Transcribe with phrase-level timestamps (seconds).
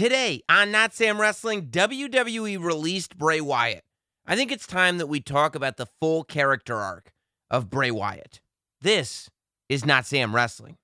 [0.00, 3.84] Today on Not Sam Wrestling, WWE released Bray Wyatt.
[4.26, 7.12] I think it's time that we talk about the full character arc
[7.50, 8.40] of Bray Wyatt.
[8.80, 9.28] This
[9.68, 10.78] is Not Sam Wrestling.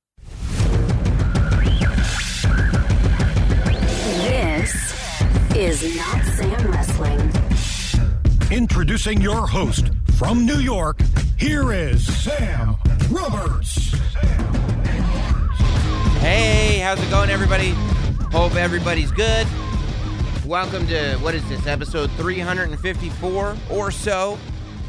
[4.20, 4.76] This
[5.56, 7.32] is Not Sam Wrestling.
[8.50, 9.88] Introducing your host
[10.18, 11.00] from New York,
[11.38, 12.76] here is Sam
[13.08, 13.94] Roberts.
[16.18, 17.74] Hey, how's it going, everybody?
[18.32, 19.46] Hope everybody's good.
[20.44, 24.38] Welcome to what is this, episode 354 or so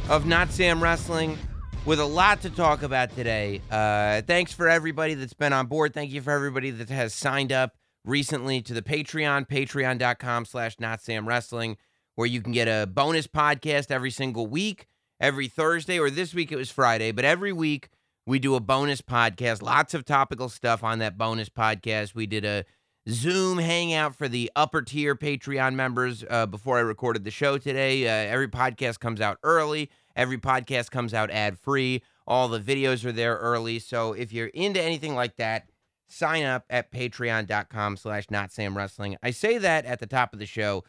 [0.10, 1.38] of Not Sam Wrestling
[1.86, 3.62] with a lot to talk about today.
[3.72, 5.94] Uh, thanks for everybody that's been on board.
[5.94, 11.02] Thank you for everybody that has signed up recently to the Patreon, patreon.com slash Not
[11.02, 11.78] Sam Wrestling,
[12.16, 14.88] where you can get a bonus podcast every single week,
[15.20, 17.90] every Thursday, or this week it was Friday, but every week
[18.26, 19.62] we do a bonus podcast.
[19.62, 22.14] Lots of topical stuff on that bonus podcast.
[22.14, 22.66] We did a
[23.10, 28.06] Zoom hangout for the upper tier Patreon members uh, before I recorded the show today.
[28.06, 29.90] Uh, every podcast comes out early.
[30.16, 32.04] Every podcast comes out ad free.
[32.26, 33.80] All the videos are there early.
[33.80, 35.70] So if you're into anything like that,
[36.10, 39.16] sign up at patreon.com slash not Sam Wrestling.
[39.24, 40.84] I say that at the top of the show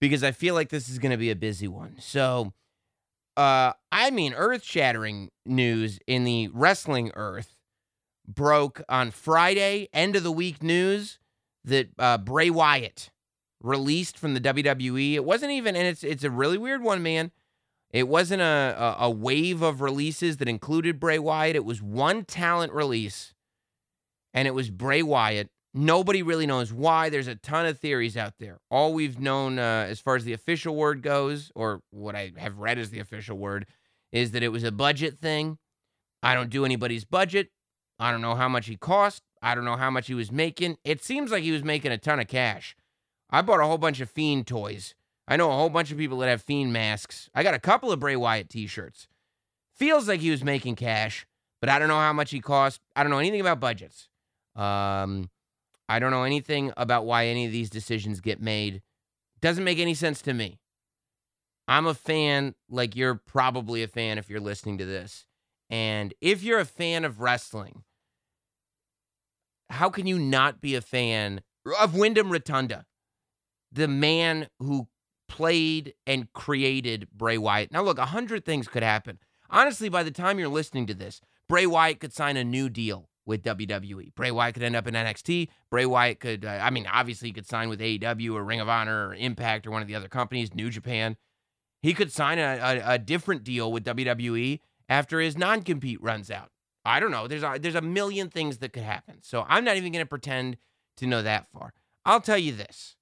[0.00, 1.96] because I feel like this is going to be a busy one.
[1.98, 2.52] So,
[3.38, 7.56] uh, I mean, earth shattering news in the wrestling earth
[8.26, 11.18] broke on Friday, end of the week news
[11.64, 13.10] that uh, Bray Wyatt
[13.62, 15.14] released from the WWE.
[15.14, 17.32] It wasn't even, and it's it's a really weird one, man.
[17.90, 21.56] It wasn't a, a, a wave of releases that included Bray Wyatt.
[21.56, 23.34] It was one talent release,
[24.32, 25.48] and it was Bray Wyatt.
[25.72, 27.08] Nobody really knows why.
[27.08, 28.58] There's a ton of theories out there.
[28.70, 32.58] All we've known, uh, as far as the official word goes, or what I have
[32.58, 33.66] read as the official word,
[34.12, 35.58] is that it was a budget thing.
[36.22, 37.50] I don't do anybody's budget.
[37.98, 39.22] I don't know how much he cost.
[39.44, 40.78] I don't know how much he was making.
[40.84, 42.74] It seems like he was making a ton of cash.
[43.28, 44.94] I bought a whole bunch of Fiend toys.
[45.28, 47.28] I know a whole bunch of people that have Fiend masks.
[47.34, 49.06] I got a couple of Bray Wyatt t shirts.
[49.76, 51.26] Feels like he was making cash,
[51.60, 52.80] but I don't know how much he cost.
[52.96, 54.08] I don't know anything about budgets.
[54.56, 55.28] Um,
[55.90, 58.80] I don't know anything about why any of these decisions get made.
[59.42, 60.58] Doesn't make any sense to me.
[61.68, 65.26] I'm a fan, like you're probably a fan if you're listening to this.
[65.68, 67.82] And if you're a fan of wrestling,
[69.70, 71.40] how can you not be a fan
[71.80, 72.84] of Wyndham Rotunda,
[73.72, 74.88] the man who
[75.28, 77.72] played and created Bray Wyatt?
[77.72, 79.18] Now, look, a hundred things could happen.
[79.50, 83.08] Honestly, by the time you're listening to this, Bray Wyatt could sign a new deal
[83.26, 84.14] with WWE.
[84.14, 85.48] Bray Wyatt could end up in NXT.
[85.70, 88.68] Bray Wyatt could, uh, I mean, obviously, he could sign with AEW or Ring of
[88.68, 91.16] Honor or Impact or one of the other companies, New Japan.
[91.82, 96.30] He could sign a, a, a different deal with WWE after his non compete runs
[96.30, 96.50] out.
[96.84, 97.26] I don't know.
[97.26, 99.18] There's a, there's a million things that could happen.
[99.22, 100.58] So I'm not even going to pretend
[100.98, 101.72] to know that far.
[102.04, 102.96] I'll tell you this.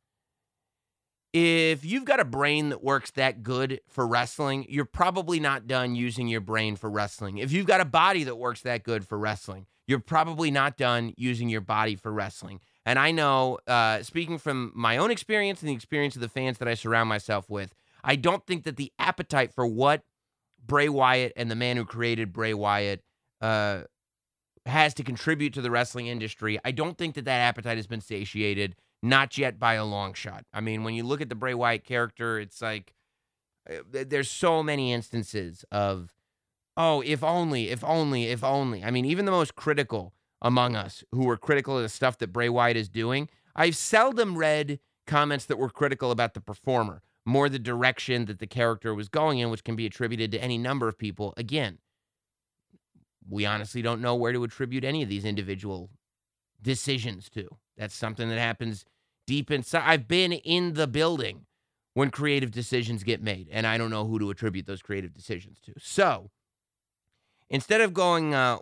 [1.33, 5.95] If you've got a brain that works that good for wrestling, you're probably not done
[5.95, 7.39] using your brain for wrestling.
[7.39, 11.15] If you've got a body that works that good for wrestling, you're probably not done
[11.17, 12.61] using your body for wrestling.
[12.85, 16.59] And I know, uh, speaking from my own experience and the experience of the fans
[16.59, 20.03] that I surround myself with, I don't think that the appetite for what
[20.65, 23.03] Bray Wyatt and the man who created Bray Wyatt
[23.43, 23.83] uh,
[24.65, 26.59] has to contribute to the wrestling industry.
[26.65, 30.45] I don't think that that appetite has been satiated, not yet by a long shot.
[30.55, 32.95] I mean, when you look at the Bray Wyatt character, it's like
[33.69, 36.15] uh, there's so many instances of,
[36.77, 38.85] oh, if only, if only, if only.
[38.85, 42.33] I mean, even the most critical among us who were critical of the stuff that
[42.33, 47.49] Bray Wyatt is doing, I've seldom read comments that were critical about the performer, more
[47.49, 50.89] the direction that the character was going in, which can be attributed to any number
[50.89, 51.35] of people.
[51.37, 51.79] Again,
[53.29, 55.91] we honestly don't know where to attribute any of these individual
[56.61, 57.49] decisions to.
[57.77, 58.85] That's something that happens
[59.27, 59.83] deep inside.
[59.87, 61.47] I've been in the building
[61.95, 65.61] when creative decisions get made, and I don't know who to attribute those creative decisions
[65.61, 65.73] to.
[65.79, 66.31] So
[67.51, 68.59] instead of going uh,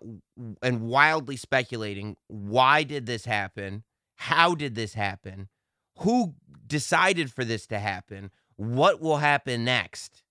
[0.63, 3.85] and wildly speculating, why did this happen?
[4.17, 5.49] How did this happen?
[5.99, 6.35] Who
[6.67, 8.31] decided for this to happen?
[8.57, 10.23] What will happen next?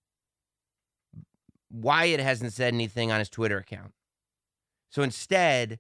[1.72, 3.94] Wyatt hasn't said anything on his Twitter account.
[4.90, 5.80] So instead,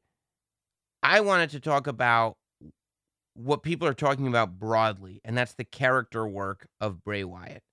[1.01, 2.37] I wanted to talk about
[3.33, 7.63] what people are talking about broadly, and that's the character work of Bray Wyatt.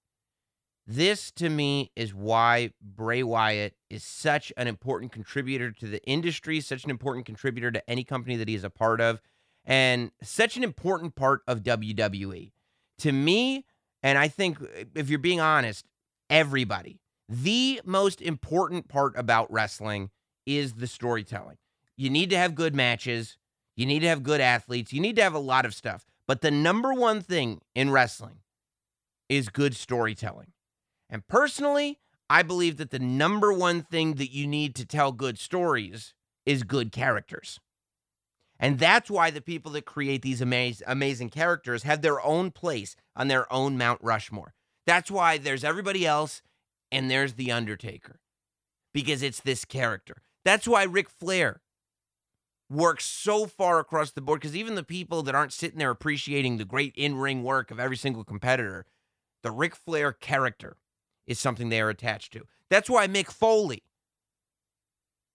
[0.87, 6.61] This to me is why Bray Wyatt is such an important contributor to the industry,
[6.61, 9.21] such an important contributor to any company that he is a part of,
[9.65, 12.53] and such an important part of WWE.
[12.99, 13.67] To me,
[14.05, 15.85] and I think uh, if you're being honest,
[16.31, 20.11] everybody, the most important part about wrestling
[20.47, 21.59] is the storytelling.
[21.97, 23.37] You need to have good matches.
[23.77, 24.93] You need to have good athletes.
[24.93, 26.07] You need to have a lot of stuff.
[26.27, 28.39] But the number one thing in wrestling
[29.29, 30.53] is good storytelling.
[31.11, 31.99] And personally,
[32.29, 36.15] I believe that the number one thing that you need to tell good stories
[36.45, 37.61] is good characters.
[38.59, 42.97] And that's why the people that create these amaz- amazing characters have their own place
[43.15, 44.55] on their own Mount Rushmore.
[44.87, 46.43] That's why there's everybody else
[46.91, 48.21] and there's The Undertaker
[48.95, 50.23] because it's this character.
[50.47, 51.61] That's why Ric Flair
[52.71, 56.57] works so far across the board because even the people that aren't sitting there appreciating
[56.57, 58.87] the great in ring work of every single competitor,
[59.43, 60.77] the Ric Flair character
[61.27, 62.47] is something they are attached to.
[62.71, 63.83] That's why Mick Foley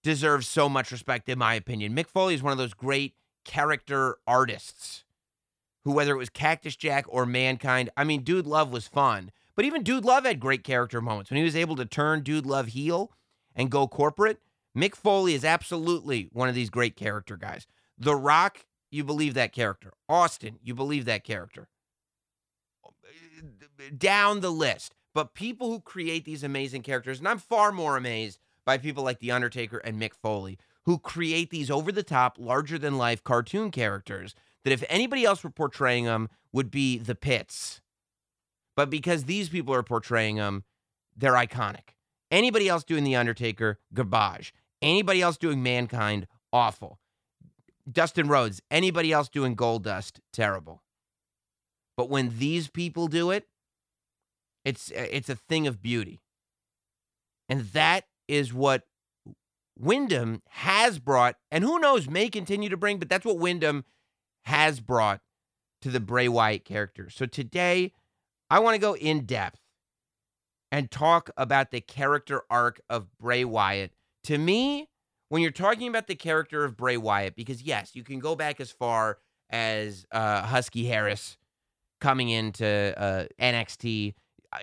[0.02, 1.94] deserves so much respect, in my opinion.
[1.94, 5.04] Mick Foley is one of those great character artists
[5.84, 9.66] who, whether it was Cactus Jack or Mankind, I mean, Dude Love was fun, but
[9.66, 11.30] even Dude Love had great character moments.
[11.30, 13.12] When he was able to turn Dude Love heel
[13.54, 14.40] and go corporate,
[14.76, 17.66] Mick Foley is absolutely one of these great character guys.
[17.98, 19.92] The Rock, you believe that character.
[20.08, 21.68] Austin, you believe that character.
[23.96, 24.94] Down the list.
[25.14, 29.18] But people who create these amazing characters, and I'm far more amazed by people like
[29.18, 33.70] The Undertaker and Mick Foley, who create these over the top, larger than life cartoon
[33.70, 34.34] characters
[34.64, 37.80] that if anybody else were portraying them would be the pits.
[38.74, 40.64] But because these people are portraying them,
[41.16, 41.94] they're iconic.
[42.30, 44.54] Anybody else doing The Undertaker, garbage.
[44.82, 46.98] Anybody else doing Mankind, awful.
[47.90, 50.82] Dustin Rhodes, anybody else doing Goldust, terrible.
[51.96, 53.46] But when these people do it,
[54.64, 56.22] it's it's a thing of beauty.
[57.48, 58.84] And that is what
[59.78, 63.84] Wyndham has brought, and who knows, may continue to bring, but that's what Wyndham
[64.44, 65.20] has brought
[65.80, 67.10] to the Bray Wyatt character.
[67.10, 67.92] So today,
[68.48, 69.58] I want to go in depth
[70.70, 73.92] and talk about the character arc of Bray Wyatt.
[74.24, 74.88] To me,
[75.28, 78.60] when you're talking about the character of Bray Wyatt, because yes, you can go back
[78.60, 79.18] as far
[79.50, 81.36] as uh, Husky Harris
[82.00, 84.14] coming into uh, NXT.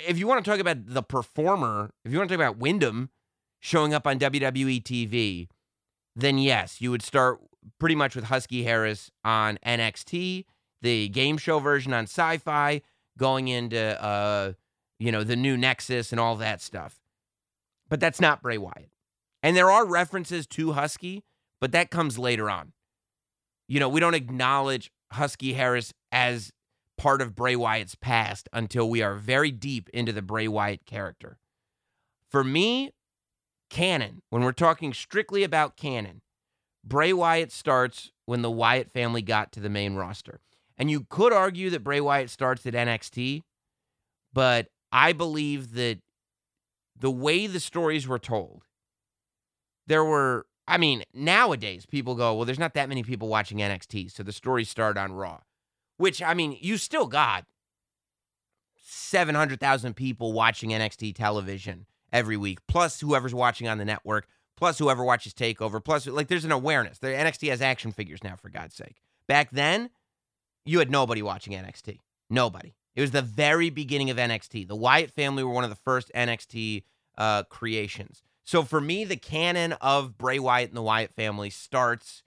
[0.08, 3.10] If you want to talk about the performer, if you want to talk about Wyndham
[3.60, 5.48] showing up on WWE TV,
[6.16, 7.40] then yes, you would start
[7.80, 10.46] pretty much with Husky Harris on NXT,
[10.82, 12.82] the game show version on Sci-Fi,
[13.18, 14.54] going into uh,
[15.00, 17.00] you know, the new Nexus and all that stuff.
[17.90, 18.92] But that's not Bray Wyatt.
[19.42, 21.24] And there are references to Husky,
[21.62, 22.74] but that comes later on.
[23.68, 26.52] You know, we don't acknowledge Husky Harris as
[26.98, 31.38] part of Bray Wyatt's past until we are very deep into the Bray Wyatt character.
[32.30, 32.92] For me,
[33.70, 36.22] canon, when we're talking strictly about canon,
[36.84, 40.42] Bray Wyatt starts when the Wyatt family got to the main roster.
[40.78, 43.44] And you could argue that Bray Wyatt starts at NXT,
[44.34, 46.00] but I believe that
[46.98, 48.64] the way the stories were told,
[49.90, 54.12] there were, I mean, nowadays people go, well, there's not that many people watching NXT,
[54.12, 55.40] so the stories start on Raw,
[55.98, 57.46] which, I mean, you still got
[58.82, 65.04] 700,000 people watching NXT television every week, plus whoever's watching on the network, plus whoever
[65.04, 67.00] watches TakeOver, plus, like, there's an awareness.
[67.00, 69.02] The NXT has action figures now, for God's sake.
[69.28, 69.90] Back then,
[70.66, 71.98] you had nobody watching NXT.
[72.30, 72.76] Nobody.
[72.96, 74.68] It was the very beginning of NXT.
[74.68, 76.84] The Wyatt family were one of the first NXT
[77.18, 78.22] uh, creations.
[78.50, 82.24] So for me, the canon of Bray Wyatt and the Wyatt family starts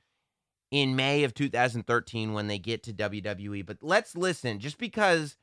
[0.70, 3.66] in May of 2013 when they get to WWE.
[3.66, 5.36] But let's listen, just because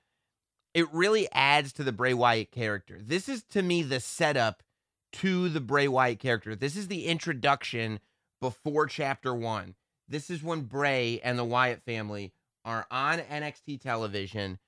[0.73, 2.97] it really adds to the Bray Wyatt character.
[3.01, 4.63] This is to me the setup
[5.15, 6.55] to the Bray Wyatt character.
[6.55, 7.99] This is the introduction
[8.39, 9.75] before chapter one.
[10.07, 12.31] This is when Bray and the Wyatt family
[12.63, 14.59] are on NXT television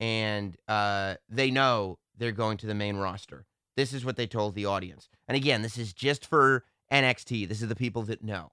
[0.00, 3.44] and uh, they know they're going to the main roster.
[3.78, 5.08] This is what they told the audience.
[5.28, 7.48] And again, this is just for NXT.
[7.48, 8.50] This is the people that know.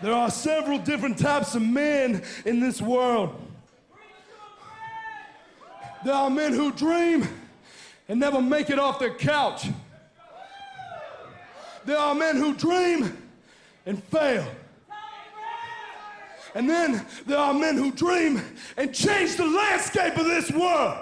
[0.00, 3.34] There are several different types of men in this world.
[6.04, 7.26] There are men who dream
[8.08, 9.70] and never make it off their couch.
[11.84, 13.28] There are men who dream
[13.86, 14.46] and fail.
[16.54, 18.42] And then there are men who dream
[18.76, 20.98] and change the landscape of this world.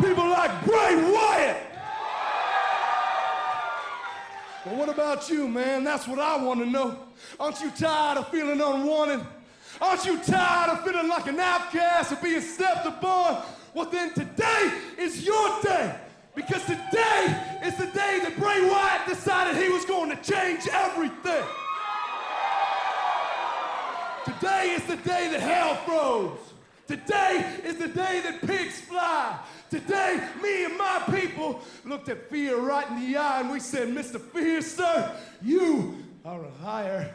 [0.00, 1.62] People like Bray Wyatt.
[4.64, 5.84] But what about you, man?
[5.84, 6.98] That's what I want to know.
[7.38, 9.24] Aren't you tired of feeling unwanted?
[9.80, 13.42] Aren't you tired of feeling like an outcast or being stepped upon?
[13.72, 15.94] Well, then today is your day.
[16.34, 21.44] Because today is the day that Bray Wyatt decided he was going to change everything.
[24.40, 26.38] Today is the day that hell froze.
[26.86, 29.36] Today is the day that pigs fly.
[29.68, 33.88] Today, me and my people looked at fear right in the eye and we said,
[33.88, 34.20] Mr.
[34.20, 37.12] Fear, sir, you are a liar.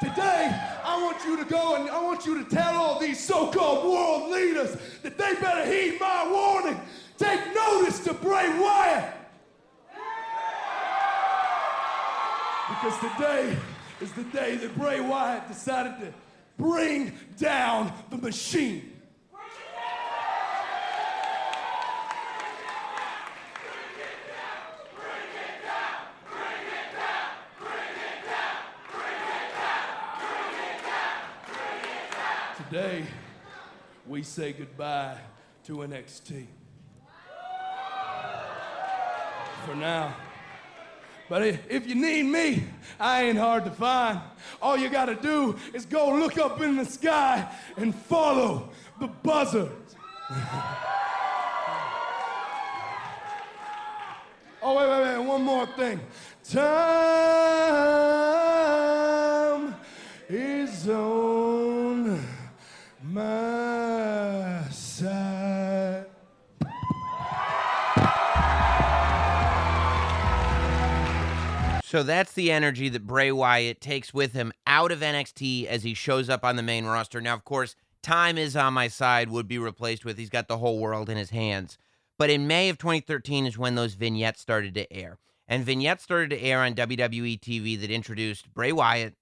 [0.00, 0.54] Today,
[0.84, 4.30] I want you to go and I want you to tell all these so-called world
[4.30, 6.78] leaders that they better heed my warning.
[7.16, 9.14] Take notice to Bray Wyatt.
[12.68, 13.56] Because today
[14.02, 16.12] is the day that Bray Wyatt decided to
[16.56, 18.88] bring down the machine.
[32.70, 33.04] Today,
[34.06, 35.18] we say goodbye
[35.64, 36.46] to NXT.
[39.66, 40.14] For now.
[41.28, 42.64] But if you need me,
[42.98, 44.20] I ain't hard to find.
[44.60, 49.96] All you gotta do is go look up in the sky and follow the buzzards.
[54.62, 56.00] oh, wait, wait, wait, one more thing.
[56.44, 56.62] Time
[60.28, 61.31] is on
[71.92, 75.92] So that's the energy that Bray Wyatt takes with him out of NXT as he
[75.92, 77.20] shows up on the main roster.
[77.20, 80.56] Now, of course, time is on my side, would be replaced with he's got the
[80.56, 81.76] whole world in his hands.
[82.16, 85.18] But in May of 2013 is when those vignettes started to air.
[85.46, 89.14] And vignettes started to air on WWE TV that introduced Bray Wyatt,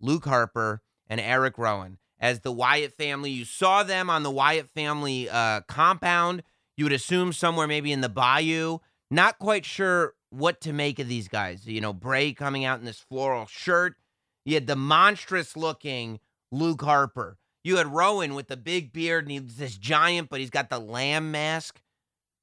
[0.00, 3.32] Luke Harper, and Eric Rowan as the Wyatt family.
[3.32, 6.42] You saw them on the Wyatt family uh, compound.
[6.74, 8.78] You would assume somewhere maybe in the bayou.
[9.10, 11.66] Not quite sure what to make of these guys.
[11.66, 13.96] You know, Bray coming out in this floral shirt.
[14.44, 16.20] You had the monstrous looking
[16.50, 17.38] Luke Harper.
[17.64, 20.78] You had Rowan with the big beard and he's this giant, but he's got the
[20.78, 21.80] lamb mask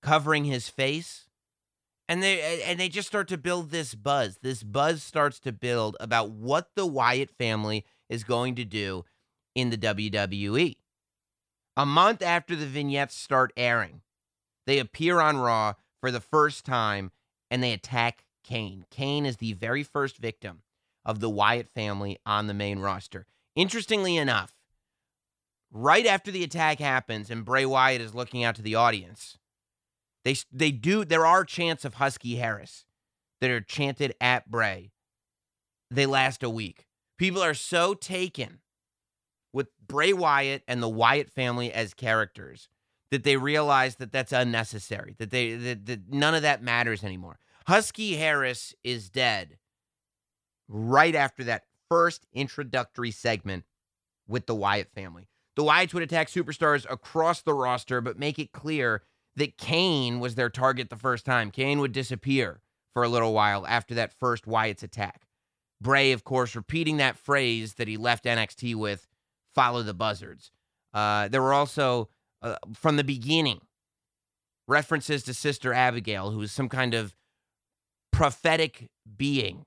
[0.04, 1.28] covering his face.
[2.08, 4.38] And they and they just start to build this buzz.
[4.44, 9.06] This buzz starts to build about what the Wyatt family is going to do
[9.56, 10.76] in the WWE.
[11.78, 14.02] A month after the vignettes start airing,
[14.68, 17.12] they appear on Raw for the first time
[17.56, 18.84] and they attack Kane.
[18.92, 20.62] Kane is the very first victim
[21.06, 23.28] of the Wyatt family on the main roster.
[23.56, 24.54] Interestingly enough,
[25.72, 29.38] right after the attack happens and Bray Wyatt is looking out to the audience,
[30.26, 32.84] they they do there are chants of Husky Harris
[33.40, 34.92] that are chanted at Bray.
[35.90, 36.88] They last a week.
[37.18, 38.60] People are so taken
[39.54, 42.68] with Bray Wyatt and the Wyatt family as characters
[43.12, 45.16] that they realize that that's unnecessary.
[45.20, 47.40] That they that, that none of that matters anymore.
[47.68, 49.58] Husky Harris is dead
[50.68, 53.66] right after that first introductory segment
[54.28, 55.28] with the Wyatt family.
[55.56, 59.04] The Wyatts would attack superstars across the roster, but make it clear
[59.36, 61.50] that Kane was their target the first time.
[61.50, 62.62] Kane would disappear
[62.94, 65.24] for a little while after that first Wyatt's attack.
[65.82, 69.08] Bray, of course, repeating that phrase that he left NXT with
[69.54, 70.52] follow the buzzards.
[70.94, 72.10] Uh, there were also,
[72.42, 73.62] uh, from the beginning,
[74.68, 77.14] references to Sister Abigail, who was some kind of
[78.16, 79.66] prophetic being.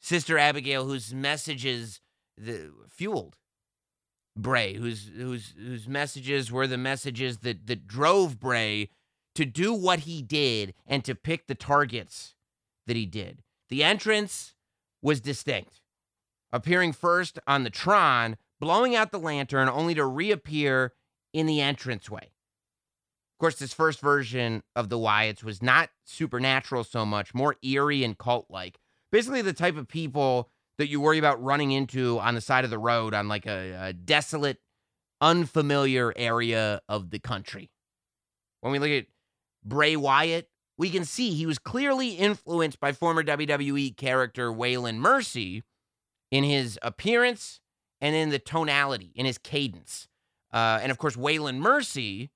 [0.00, 2.00] Sister Abigail, whose messages
[2.36, 3.36] the, fueled
[4.36, 8.90] Bray, whose whose whose messages were the messages that that drove Bray
[9.34, 12.34] to do what he did and to pick the targets
[12.86, 13.42] that he did.
[13.70, 14.54] The entrance
[15.00, 15.80] was distinct,
[16.52, 20.92] appearing first on the Tron, blowing out the lantern, only to reappear
[21.32, 22.30] in the entranceway.
[23.36, 28.02] Of course, this first version of the Wyatts was not supernatural so much, more eerie
[28.02, 28.78] and cult like.
[29.12, 32.70] Basically, the type of people that you worry about running into on the side of
[32.70, 34.56] the road on like a, a desolate,
[35.20, 37.68] unfamiliar area of the country.
[38.62, 39.04] When we look at
[39.62, 45.62] Bray Wyatt, we can see he was clearly influenced by former WWE character Waylon Mercy
[46.30, 47.60] in his appearance
[48.00, 50.08] and in the tonality, in his cadence.
[50.54, 52.30] Uh, and of course, Waylon Mercy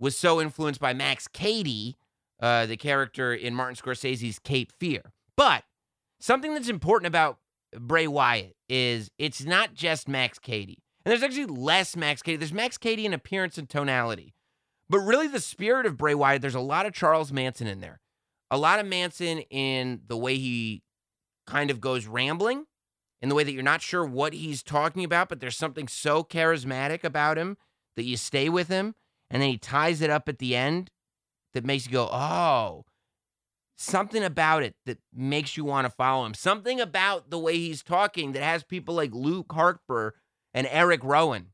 [0.00, 1.96] was so influenced by Max Cady,
[2.40, 5.12] uh, the character in Martin Scorsese's Cape Fear.
[5.36, 5.64] But
[6.18, 7.38] something that's important about
[7.78, 10.82] Bray Wyatt is it's not just Max Cady.
[11.04, 12.36] And there's actually less Max Cady.
[12.36, 14.34] There's Max Cady in appearance and tonality.
[14.88, 18.00] But really, the spirit of Bray Wyatt, there's a lot of Charles Manson in there.
[18.50, 20.82] A lot of Manson in the way he
[21.46, 22.64] kind of goes rambling,
[23.22, 26.24] in the way that you're not sure what he's talking about, but there's something so
[26.24, 27.56] charismatic about him
[27.96, 28.94] that you stay with him.
[29.30, 30.90] And then he ties it up at the end
[31.54, 32.84] that makes you go, oh,
[33.76, 36.34] something about it that makes you want to follow him.
[36.34, 40.16] Something about the way he's talking that has people like Luke Harper
[40.52, 41.48] and Eric Rowan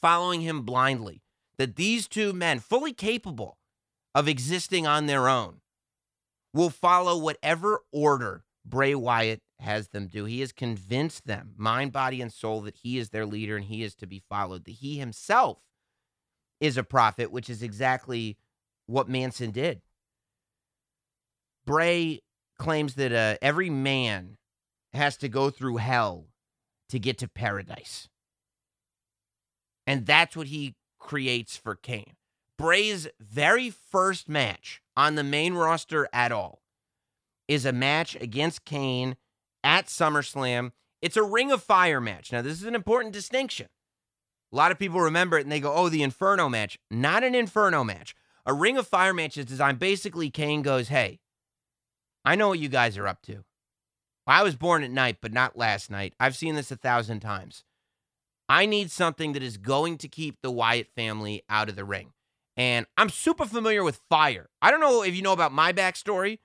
[0.00, 1.22] following him blindly.
[1.58, 3.56] That these two men, fully capable
[4.14, 5.60] of existing on their own,
[6.52, 10.26] will follow whatever order Bray Wyatt has them do.
[10.26, 13.82] He has convinced them, mind, body, and soul, that he is their leader and he
[13.82, 14.66] is to be followed.
[14.66, 15.58] That he himself
[16.60, 18.36] is a prophet, which is exactly
[18.86, 19.82] what Manson did.
[21.66, 22.20] Bray
[22.58, 24.36] claims that uh, every man
[24.94, 26.26] has to go through hell
[26.88, 28.08] to get to paradise.
[29.86, 32.14] And that's what he creates for Kane.
[32.58, 36.62] Bray's very first match on the main roster at all
[37.48, 39.16] is a match against Kane
[39.62, 40.72] at SummerSlam.
[41.02, 42.32] It's a Ring of Fire match.
[42.32, 43.68] Now, this is an important distinction.
[44.52, 46.78] A lot of people remember it and they go, oh, the Inferno match.
[46.90, 48.14] Not an Inferno match.
[48.44, 51.18] A Ring of Fire match is designed basically, Kane goes, hey,
[52.24, 53.44] I know what you guys are up to.
[54.26, 56.14] I was born at night, but not last night.
[56.18, 57.64] I've seen this a thousand times.
[58.48, 62.12] I need something that is going to keep the Wyatt family out of the ring.
[62.56, 64.48] And I'm super familiar with fire.
[64.62, 66.38] I don't know if you know about my backstory.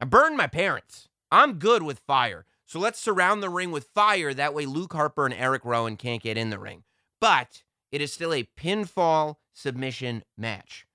[0.00, 1.08] I burned my parents.
[1.30, 2.44] I'm good with fire.
[2.72, 4.32] So let's surround the ring with fire.
[4.32, 6.84] That way, Luke Harper and Eric Rowan can't get in the ring.
[7.20, 10.86] But it is still a pinfall submission match.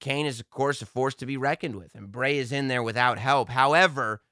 [0.00, 2.82] Kane is, of course, a force to be reckoned with, and Bray is in there
[2.82, 3.50] without help.
[3.50, 4.22] However,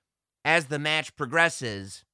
[0.42, 2.06] as the match progresses,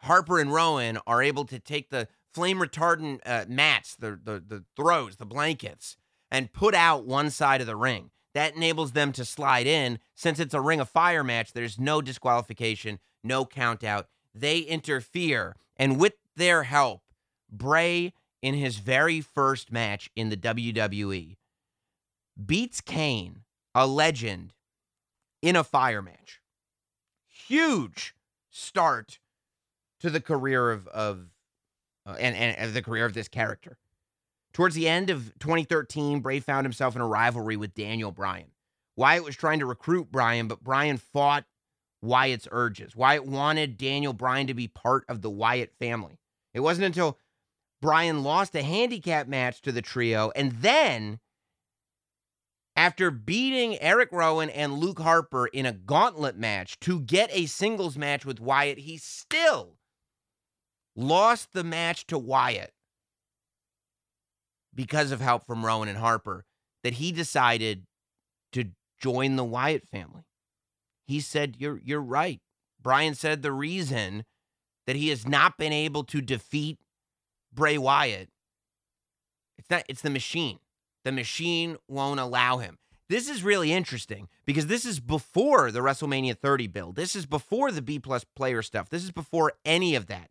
[0.00, 4.64] Harper and Rowan are able to take the flame retardant uh, mats, the, the, the
[4.76, 5.96] throws, the blankets,
[6.30, 8.10] and put out one side of the ring.
[8.34, 9.98] That enables them to slide in.
[10.14, 14.08] Since it's a ring of fire match, there's no disqualification, no count out.
[14.34, 15.56] They interfere.
[15.76, 17.02] And with their help,
[17.50, 21.36] Bray, in his very first match in the WWE,
[22.46, 23.40] beats Kane,
[23.74, 24.54] a legend,
[25.42, 26.40] in a fire match.
[27.26, 28.14] Huge
[28.50, 29.18] start
[30.00, 31.30] to the career of of
[32.06, 33.78] uh, and and the career of this character.
[34.52, 38.50] Towards the end of 2013, Bray found himself in a rivalry with Daniel Bryan.
[38.96, 41.44] Wyatt was trying to recruit Bryan, but Bryan fought
[42.02, 42.96] Wyatt's urges.
[42.96, 46.18] Wyatt wanted Daniel Bryan to be part of the Wyatt family.
[46.52, 47.18] It wasn't until
[47.80, 51.20] Bryan lost a handicap match to the trio and then
[52.76, 57.98] after beating Eric Rowan and Luke Harper in a gauntlet match to get a singles
[57.98, 59.76] match with Wyatt, he still
[60.96, 62.72] lost the match to Wyatt
[64.74, 66.44] because of help from Rowan and Harper
[66.82, 67.86] that he decided
[68.52, 68.66] to
[69.00, 70.22] join the Wyatt family.
[71.06, 72.40] He said, You're you're right.
[72.82, 74.24] Bryan said the reason
[74.86, 76.78] that he has not been able to defeat
[77.52, 78.28] Bray Wyatt,
[79.58, 80.58] it's not it's the machine.
[81.04, 82.78] The machine won't allow him.
[83.08, 86.94] This is really interesting because this is before the WrestleMania 30 build.
[86.94, 88.88] This is before the B plus player stuff.
[88.88, 90.30] This is before any of that.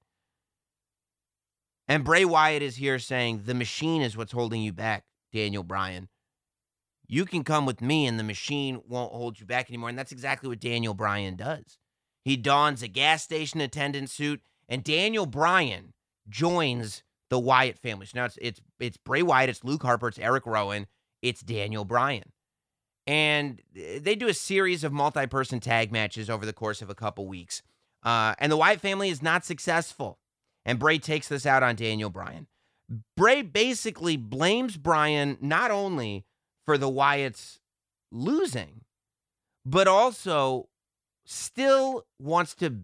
[1.90, 6.08] And Bray Wyatt is here saying the machine is what's holding you back, Daniel Bryan.
[7.08, 9.90] You can come with me and the machine won't hold you back anymore.
[9.90, 11.80] And that's exactly what Daniel Bryan does.
[12.24, 15.94] He dons a gas station attendant suit, and Daniel Bryan
[16.30, 18.06] joins the Wyatt family.
[18.06, 20.86] So now it's it's it's Bray Wyatt, it's Luke Harper, it's Eric Rowan,
[21.24, 22.32] it's Daniel Bryan.
[23.08, 27.26] And they do a series of multi-person tag matches over the course of a couple
[27.26, 27.64] weeks.
[28.04, 30.20] Uh, and the Wyatt family is not successful.
[30.66, 32.48] And Bray takes this out on Daniel Bryan.
[33.16, 36.26] Bray basically blames Bryan not only
[36.66, 37.60] for the Wyatts
[38.12, 38.82] losing,
[39.66, 40.70] but also
[41.26, 42.82] still wants to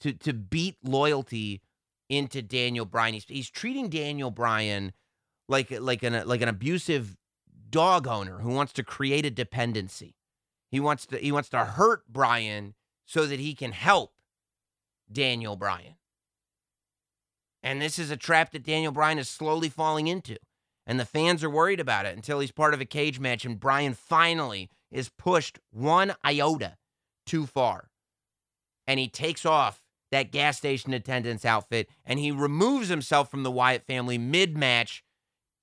[0.00, 1.62] to to beat loyalty
[2.08, 3.14] into Daniel Bryan.
[3.14, 4.92] He's, he's treating Daniel Bryan
[5.48, 7.16] like like an like an abusive
[7.70, 10.16] dog owner who wants to create a dependency.
[10.70, 12.74] He wants to he wants to hurt Bryan
[13.04, 14.12] so that he can help
[15.10, 15.95] Daniel Bryan.
[17.66, 20.36] And this is a trap that Daniel Bryan is slowly falling into.
[20.86, 23.58] And the fans are worried about it until he's part of a cage match and
[23.58, 26.76] Bryan finally is pushed one iota
[27.26, 27.90] too far.
[28.86, 33.50] And he takes off that gas station attendant's outfit and he removes himself from the
[33.50, 35.02] Wyatt family mid match,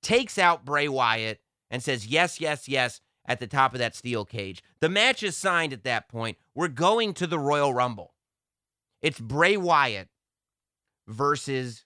[0.01, 1.39] takes out Bray Wyatt,
[1.71, 4.61] and says, Yes, yes, yes, at the top of that steel cage.
[4.81, 6.37] The match is signed at that point.
[6.53, 8.13] We're going to the Royal Rumble.
[9.01, 10.09] It's Bray Wyatt
[11.07, 11.85] versus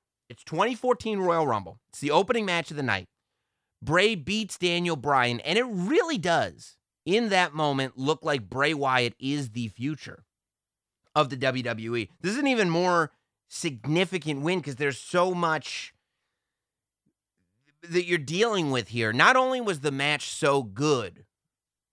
[0.31, 1.81] It's 2014 Royal Rumble.
[1.89, 3.03] It's the opening match of the night.
[3.83, 9.13] Bray beats Daniel Bryan, and it really does, in that moment, look like Bray Wyatt
[9.19, 10.23] is the future
[11.13, 12.07] of the WWE.
[12.21, 13.11] This is an even more
[13.49, 15.93] significant win because there's so much
[17.83, 19.11] that you're dealing with here.
[19.11, 21.25] Not only was the match so good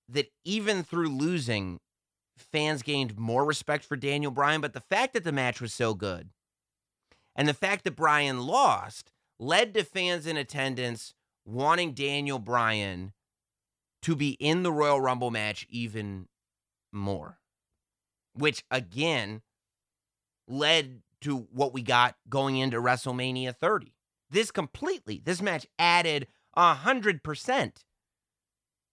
[0.09, 1.81] that even through losing,
[2.37, 5.93] fans gained more respect for Daniel Bryan, but the fact that the match was so
[5.93, 6.31] good
[7.39, 11.15] and the fact that Bryan lost led to fans in attendance
[11.47, 13.13] wanting Daniel Bryan
[14.03, 16.27] to be in the Royal Rumble match even
[16.93, 17.39] more,
[18.35, 19.43] which again
[20.49, 23.95] led to what we got going into WrestleMania 30.
[24.29, 27.85] This completely, this match added a hundred percent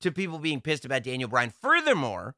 [0.02, 1.50] to people being pissed about Daniel Bryan.
[1.50, 2.36] Furthermore,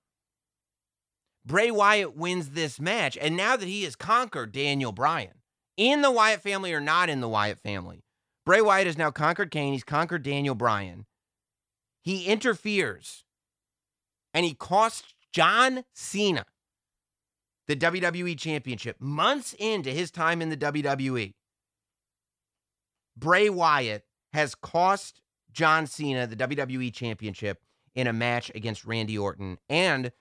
[1.45, 5.36] Bray Wyatt wins this match, and now that he has conquered Daniel Bryan,
[5.77, 8.03] in the Wyatt family or not in the Wyatt family,
[8.45, 9.73] Bray Wyatt has now conquered Kane.
[9.73, 11.05] He's conquered Daniel Bryan.
[12.01, 13.23] He interferes,
[14.33, 16.45] and he costs John Cena
[17.67, 21.33] the WWE Championship months into his time in the WWE.
[23.17, 27.61] Bray Wyatt has cost John Cena the WWE Championship
[27.95, 30.11] in a match against Randy Orton, and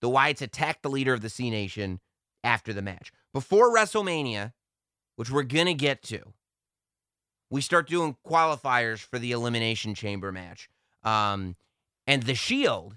[0.00, 2.00] the Wyatts attacked the leader of the C Nation
[2.42, 3.12] after the match.
[3.32, 4.52] Before WrestleMania,
[5.20, 6.18] which we're going to get to,
[7.50, 10.70] we start doing qualifiers for the Elimination Chamber match.
[11.02, 11.56] Um,
[12.06, 12.96] and The Shield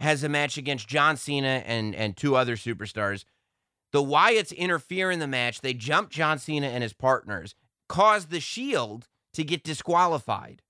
[0.00, 3.26] has a match against John Cena and, and two other superstars.
[3.92, 5.60] The Wyatts interfere in the match.
[5.60, 7.54] They jump John Cena and his partners,
[7.86, 10.62] cause The Shield to get disqualified.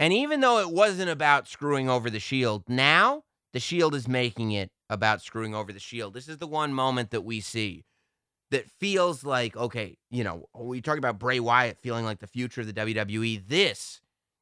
[0.00, 4.52] And even though it wasn't about screwing over The Shield, now the Shield is making
[4.52, 6.14] it about screwing over The Shield.
[6.14, 7.84] This is the one moment that we see
[8.52, 12.26] that feels like, okay, you know, oh, we talk about Bray Wyatt feeling like the
[12.26, 13.48] future of the WWE.
[13.48, 14.00] This,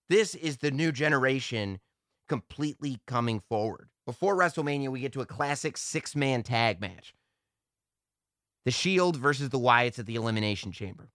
[0.08, 1.78] this is the new generation
[2.28, 3.88] completely coming forward.
[4.06, 7.14] Before WrestleMania, we get to a classic six man tag match
[8.66, 11.08] the Shield versus the Wyatts at the Elimination Chamber.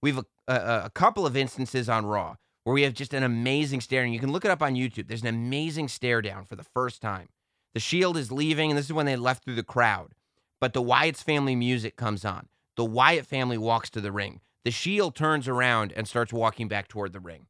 [0.00, 3.24] We have a, a, a, couple of instances on Raw where we have just an
[3.24, 5.08] amazing stare, and you can look it up on YouTube.
[5.08, 7.28] There's an amazing stare down for the first time.
[7.74, 10.12] The Shield is leaving, and this is when they left through the crowd.
[10.60, 12.48] But the Wyatt's family music comes on.
[12.76, 14.40] The Wyatt family walks to the ring.
[14.64, 17.46] The Shield turns around and starts walking back toward the ring.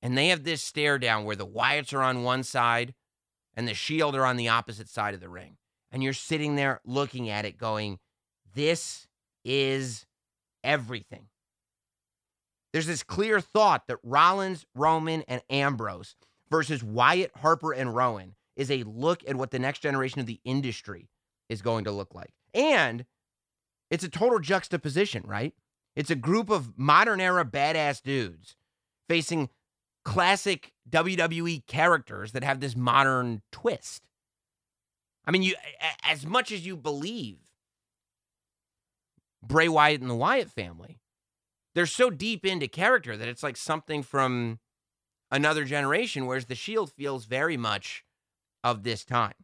[0.00, 2.94] And they have this stare down where the Wyatts are on one side
[3.54, 5.58] and the Shield are on the opposite side of the ring.
[5.90, 7.98] And you're sitting there looking at it going,
[8.54, 9.06] this
[9.44, 10.06] is
[10.64, 11.26] everything.
[12.72, 16.16] There's this clear thought that Rollins, Roman, and Ambrose
[16.50, 20.40] versus Wyatt, Harper, and Rowan is a look at what the next generation of the
[20.44, 21.10] industry
[21.52, 22.32] is going to look like.
[22.54, 23.04] And
[23.90, 25.54] it's a total juxtaposition, right?
[25.94, 28.56] It's a group of modern era badass dudes
[29.08, 29.50] facing
[30.04, 34.02] classic WWE characters that have this modern twist.
[35.24, 35.54] I mean, you
[36.02, 37.38] as much as you believe
[39.42, 40.98] Bray Wyatt and the Wyatt family,
[41.74, 44.58] they're so deep into character that it's like something from
[45.30, 48.04] another generation, whereas the Shield feels very much
[48.64, 49.34] of this time.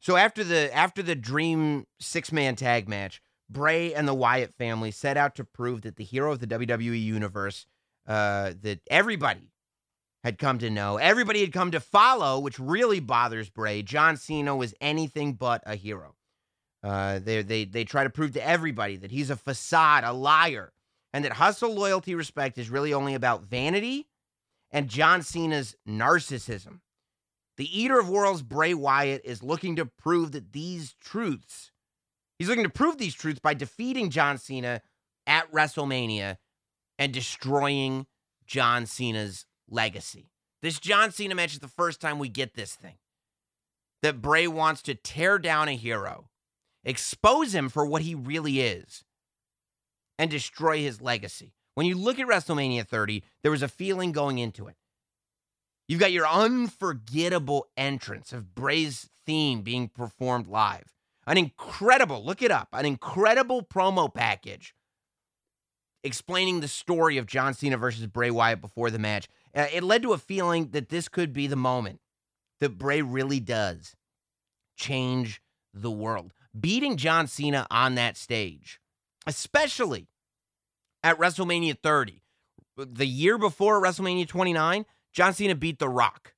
[0.00, 4.90] So after the after the dream six man tag match, Bray and the Wyatt family
[4.90, 7.66] set out to prove that the hero of the WWE universe,
[8.06, 9.52] uh, that everybody
[10.24, 13.82] had come to know, everybody had come to follow, which really bothers Bray.
[13.82, 16.14] John Cena was anything but a hero.
[16.82, 20.72] Uh, they they they try to prove to everybody that he's a facade, a liar,
[21.12, 24.06] and that hustle, loyalty, respect is really only about vanity
[24.70, 26.80] and John Cena's narcissism.
[27.60, 31.72] The Eater of Worlds, Bray Wyatt, is looking to prove that these truths,
[32.38, 34.80] he's looking to prove these truths by defeating John Cena
[35.26, 36.38] at WrestleMania
[36.98, 38.06] and destroying
[38.46, 40.30] John Cena's legacy.
[40.62, 42.96] This John Cena match is the first time we get this thing
[44.00, 46.30] that Bray wants to tear down a hero,
[46.82, 49.04] expose him for what he really is,
[50.18, 51.52] and destroy his legacy.
[51.74, 54.76] When you look at WrestleMania 30, there was a feeling going into it.
[55.90, 60.94] You've got your unforgettable entrance of Bray's theme being performed live.
[61.26, 64.72] An incredible, look it up, an incredible promo package
[66.04, 69.28] explaining the story of John Cena versus Bray Wyatt before the match.
[69.52, 71.98] Uh, it led to a feeling that this could be the moment
[72.60, 73.96] that Bray really does
[74.76, 75.42] change
[75.74, 76.32] the world.
[76.58, 78.80] Beating John Cena on that stage,
[79.26, 80.06] especially
[81.02, 82.22] at WrestleMania 30,
[82.76, 86.34] the year before WrestleMania 29, John Cena beat The Rock.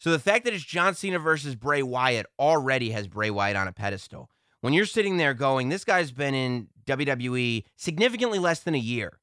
[0.00, 3.66] So the fact that it's John Cena versus Bray Wyatt already has Bray Wyatt on
[3.66, 4.30] a pedestal.
[4.60, 9.18] When you're sitting there going, this guy's been in WWE significantly less than a year.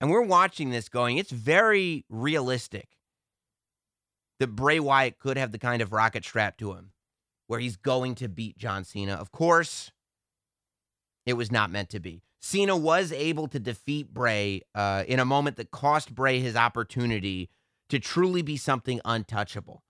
[0.00, 2.88] And we're watching this going, it's very realistic
[4.40, 6.90] that Bray Wyatt could have the kind of rocket strap to him
[7.46, 9.14] where he's going to beat John Cena.
[9.14, 9.92] Of course,
[11.24, 12.22] it was not meant to be.
[12.42, 17.48] Cena was able to defeat Bray uh, in a moment that cost Bray his opportunity
[17.88, 19.84] to truly be something untouchable.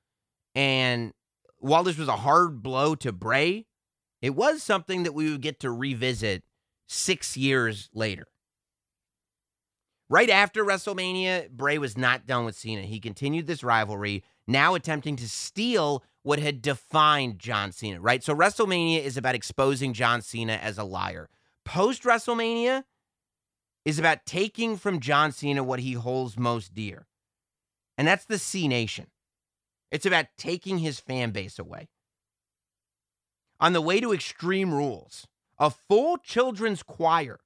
[0.55, 1.15] And
[1.59, 3.67] while this was a hard blow to Bray,
[4.21, 6.43] it was something that we would get to revisit
[6.87, 8.27] six years later.
[10.11, 12.83] Right after WrestleMania, Bray was not done with Cena.
[12.83, 18.23] He continued this rivalry, now attempting to steal what had defined John Cena, right?
[18.23, 21.31] So WrestleMania is about exposing John Cena as a liar.
[21.65, 22.85] Post WrestleMania
[23.85, 27.07] is about taking from John Cena what he holds most dear.
[27.99, 29.09] And that's the C Nation.
[29.91, 31.89] It's about taking his fan base away.
[33.61, 35.27] On the way to Extreme Rules,
[35.59, 37.41] a full children's choir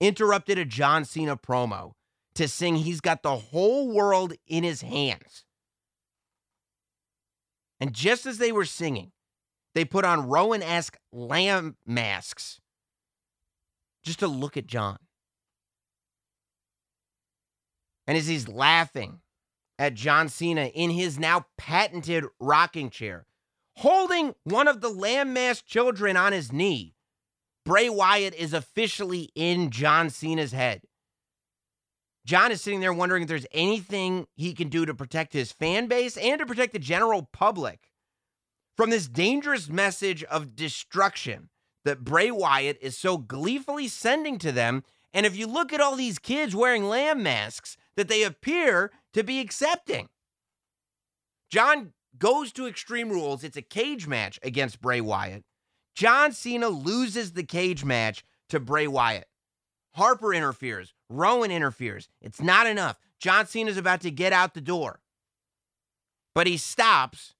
[0.00, 1.92] interrupted a John Cena promo
[2.34, 5.44] to sing He's Got the Whole World in His Hands.
[7.80, 9.12] And just as they were singing,
[9.74, 12.60] they put on Rowan esque lamb masks
[14.04, 14.98] just to look at John.
[18.06, 19.20] And as he's laughing
[19.78, 23.26] at John Cena in his now patented rocking chair,
[23.76, 26.94] holding one of the lamb masked children on his knee,
[27.64, 30.82] Bray Wyatt is officially in John Cena's head.
[32.26, 35.86] John is sitting there wondering if there's anything he can do to protect his fan
[35.86, 37.90] base and to protect the general public
[38.76, 41.50] from this dangerous message of destruction
[41.84, 44.84] that Bray Wyatt is so gleefully sending to them.
[45.12, 49.22] And if you look at all these kids wearing lamb masks that they appear to
[49.22, 50.08] be accepting,
[51.50, 53.44] John goes to Extreme Rules.
[53.44, 55.44] It's a cage match against Bray Wyatt.
[55.94, 59.28] John Cena loses the cage match to Bray Wyatt.
[59.94, 60.92] Harper interferes.
[61.08, 62.08] Rowan interferes.
[62.20, 62.98] It's not enough.
[63.20, 65.00] John Cena's about to get out the door.
[66.34, 67.34] But he stops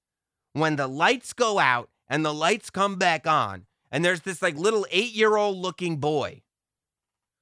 [0.52, 3.66] when the lights go out and the lights come back on.
[3.94, 6.42] And there's this like little eight year old looking boy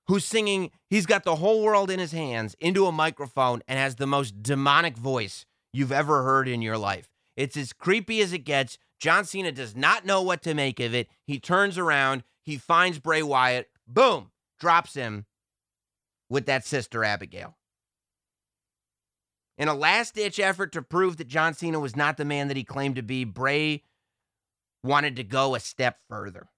[0.06, 3.96] who's singing, he's got the whole world in his hands into a microphone and has
[3.96, 7.08] the most demonic voice you've ever heard in your life.
[7.38, 8.76] It's as creepy as it gets.
[9.00, 11.08] John Cena does not know what to make of it.
[11.26, 15.24] He turns around, he finds Bray Wyatt, boom, drops him
[16.28, 17.56] with that sister Abigail.
[19.56, 22.58] In a last ditch effort to prove that John Cena was not the man that
[22.58, 23.84] he claimed to be, Bray
[24.82, 26.48] wanted to go a step further.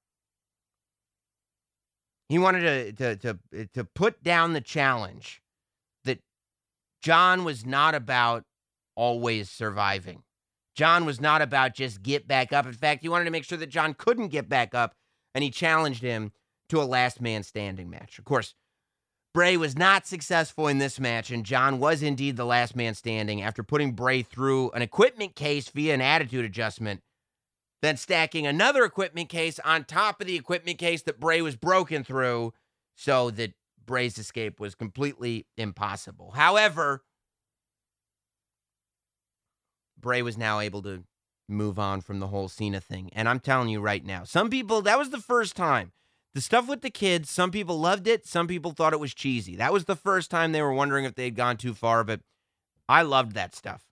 [2.28, 5.42] He wanted to, to, to, to put down the challenge
[6.04, 6.20] that
[7.02, 8.44] John was not about
[8.96, 10.22] always surviving.
[10.74, 12.66] John was not about just get back up.
[12.66, 14.94] In fact, he wanted to make sure that John couldn't get back up,
[15.34, 16.32] and he challenged him
[16.70, 18.18] to a last man standing match.
[18.18, 18.54] Of course,
[19.34, 23.42] Bray was not successful in this match, and John was indeed the last man standing
[23.42, 27.02] after putting Bray through an equipment case via an attitude adjustment,
[27.84, 32.04] then stacking another equipment case on top of the equipment case that Bray was broken
[32.04, 32.52] through
[32.96, 33.52] so that
[33.84, 36.32] Bray's escape was completely impossible.
[36.32, 37.02] However,
[39.98, 41.04] Bray was now able to
[41.48, 43.10] move on from the whole Cena thing.
[43.12, 45.92] And I'm telling you right now, some people, that was the first time.
[46.32, 49.56] The stuff with the kids, some people loved it, some people thought it was cheesy.
[49.56, 52.20] That was the first time they were wondering if they had gone too far, but
[52.88, 53.84] I loved that stuff.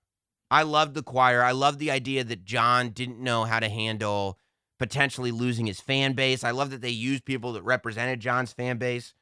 [0.53, 1.43] I loved the choir.
[1.43, 4.38] I loved the idea that John didn't know how to handle
[4.79, 6.45] potentially losing his fan base.
[6.45, 9.15] I love that they used people that represented John's fan base.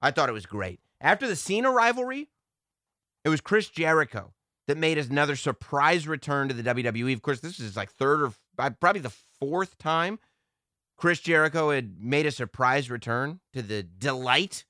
[0.00, 0.78] I thought it was great.
[1.00, 2.30] After the Cena rivalry,
[3.24, 4.32] it was Chris Jericho
[4.68, 7.12] that made another surprise return to the WWE.
[7.12, 10.20] Of course, this is like third or uh, probably the fourth time
[10.96, 14.64] Chris Jericho had made a surprise return to the delight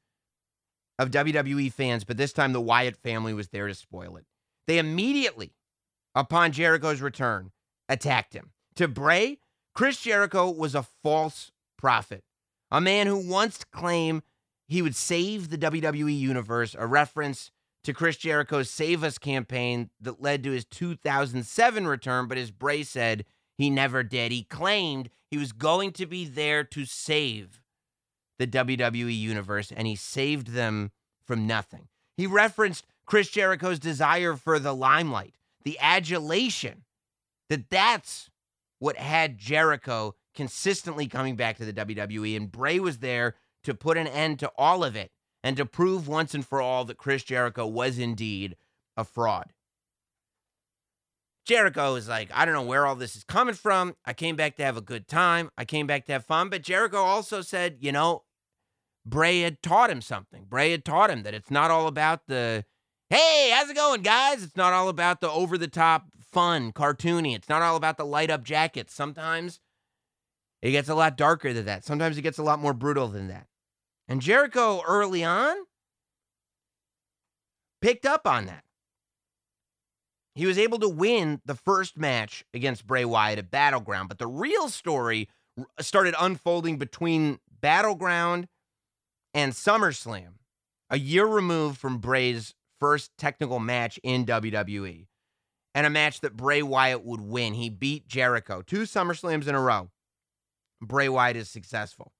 [0.99, 4.25] of WWE fans, but this time the Wyatt family was there to spoil it.
[4.67, 5.53] They immediately,
[6.17, 7.53] upon Jericho's return,
[7.89, 8.51] attacked him.
[8.75, 9.39] To Bray,
[9.75, 12.25] Chris Jericho was a false prophet,
[12.71, 14.23] a man who once claimed
[14.67, 17.53] he would save the WWE universe, a reference
[17.85, 22.83] to Chris Jericho's Save Us campaign that led to his 2007 return, but as Bray
[22.83, 23.25] said,
[23.57, 24.33] he never did.
[24.33, 27.61] He claimed he was going to be there to save
[28.39, 30.91] the WWE Universe, and he saved them
[31.25, 31.89] from nothing.
[32.17, 35.35] He referenced Chris Jericho's desire for the limelight,
[35.67, 36.85] the adulation,
[37.51, 38.31] that that's
[38.79, 43.99] what had Jericho consistently coming back to the WWE, and Bray was there to put
[43.99, 45.11] an end to all of it
[45.43, 48.57] and to prove once and for all that Chris Jericho was indeed
[48.97, 49.53] a fraud.
[51.45, 53.97] Jericho is like, I don't know where all this is coming from.
[54.05, 55.51] I came back to have a good time.
[55.59, 56.49] I came back to have fun.
[56.49, 58.23] But Jericho also said, you know,
[59.05, 60.45] Bray had taught him something.
[60.49, 62.65] Bray had taught him that it's not all about the,
[63.11, 64.43] hey, how's it going, guys?
[64.43, 67.35] It's not all about the over the top fun, cartoony.
[67.35, 68.95] It's not all about the light up jackets.
[68.95, 69.61] Sometimes
[70.63, 71.85] it gets a lot darker than that.
[71.85, 73.47] Sometimes it gets a lot more brutal than that.
[74.09, 75.57] And Jericho early on
[77.81, 78.65] picked up on that.
[80.35, 84.27] He was able to win the first match against Bray Wyatt at Battleground, but the
[84.27, 85.31] real story
[85.81, 88.49] started unfolding between Battleground
[89.33, 90.35] and SummerSlam,
[90.91, 95.07] a year removed from Bray's first technical match in WWE,
[95.75, 97.55] and a match that Bray Wyatt would win.
[97.55, 99.91] He beat Jericho two SummerSlams in a row.
[100.81, 102.13] Bray Wyatt is successful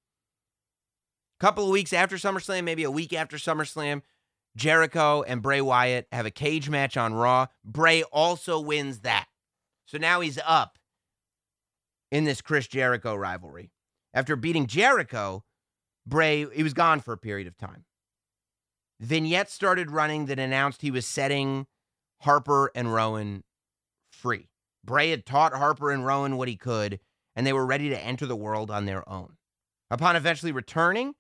[1.39, 4.03] A couple of weeks after SummerSlam, maybe a week after SummerSlam,
[4.57, 7.47] Jericho and Bray Wyatt have a cage match on Raw.
[7.65, 9.27] Bray also wins that.
[9.85, 10.79] So now he's up
[12.11, 13.71] in this Chris Jericho rivalry.
[14.15, 15.45] After beating Jericho,
[16.07, 17.85] Bray, he was gone for a period of time.
[19.01, 21.67] Vignettes started running that announced he was setting
[22.23, 23.45] Harper and Rowan
[24.11, 24.49] free.
[24.85, 27.01] Bray had taught Harper and Rowan what he could,
[27.35, 29.37] and they were ready to enter the world on their own.
[29.91, 31.15] Upon eventually returning,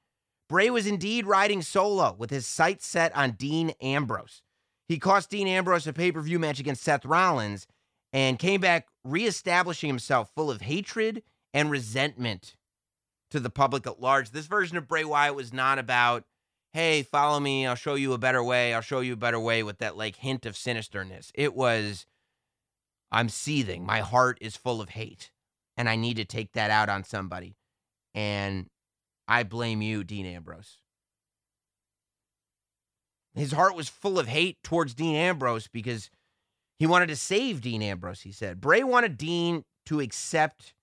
[0.48, 4.42] Bray was indeed riding solo with his sights set on Dean Ambrose.
[4.88, 7.66] He cost Dean Ambrose a pay per view match against Seth Rollins
[8.12, 12.54] and came back reestablishing himself full of hatred and resentment
[13.30, 14.30] to the public at large.
[14.30, 16.24] This version of Bray Wyatt was not about,
[16.76, 19.62] hey, follow me, I'll show you a better way, I'll show you a better way
[19.62, 21.30] with that like hint of sinisterness.
[21.34, 22.04] It was,
[23.10, 25.30] I'm seething, my heart is full of hate,
[25.78, 27.56] and I need to take that out on somebody.
[28.14, 28.66] And
[29.26, 30.76] I blame you, Dean Ambrose.
[33.34, 36.10] His heart was full of hate towards Dean Ambrose because
[36.78, 38.60] he wanted to save Dean Ambrose, he said.
[38.60, 40.74] Bray wanted Dean to accept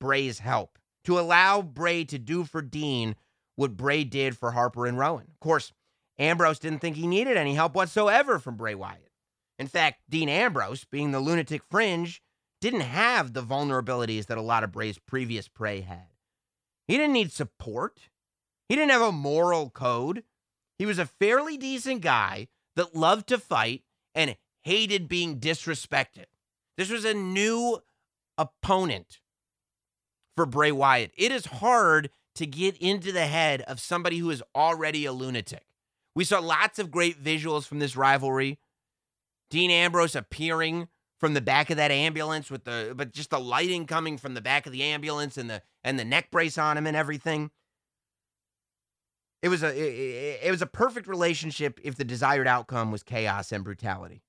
[0.00, 3.16] Bray's help, to allow Bray to do for Dean
[3.56, 5.26] what Bray did for Harper and Rowan.
[5.30, 5.72] Of course,
[6.18, 9.12] Ambrose didn't think he needed any help whatsoever from Bray Wyatt.
[9.58, 12.22] In fact, Dean Ambrose, being the lunatic fringe,
[12.60, 16.06] didn't have the vulnerabilities that a lot of Bray's previous prey had.
[16.86, 18.08] He didn't need support.
[18.68, 20.24] He didn't have a moral code.
[20.78, 23.82] He was a fairly decent guy that loved to fight
[24.14, 26.26] and hated being disrespected.
[26.76, 27.80] This was a new
[28.38, 29.20] opponent
[30.36, 31.12] for Bray Wyatt.
[31.16, 35.64] It is hard to get into the head of somebody who is already a lunatic.
[36.14, 38.58] We saw lots of great visuals from this rivalry.
[39.50, 43.86] Dean Ambrose appearing from the back of that ambulance with the but just the lighting
[43.86, 46.86] coming from the back of the ambulance and the and the neck brace on him
[46.86, 47.50] and everything.
[49.42, 53.52] It was a it, it was a perfect relationship if the desired outcome was chaos
[53.52, 54.22] and brutality.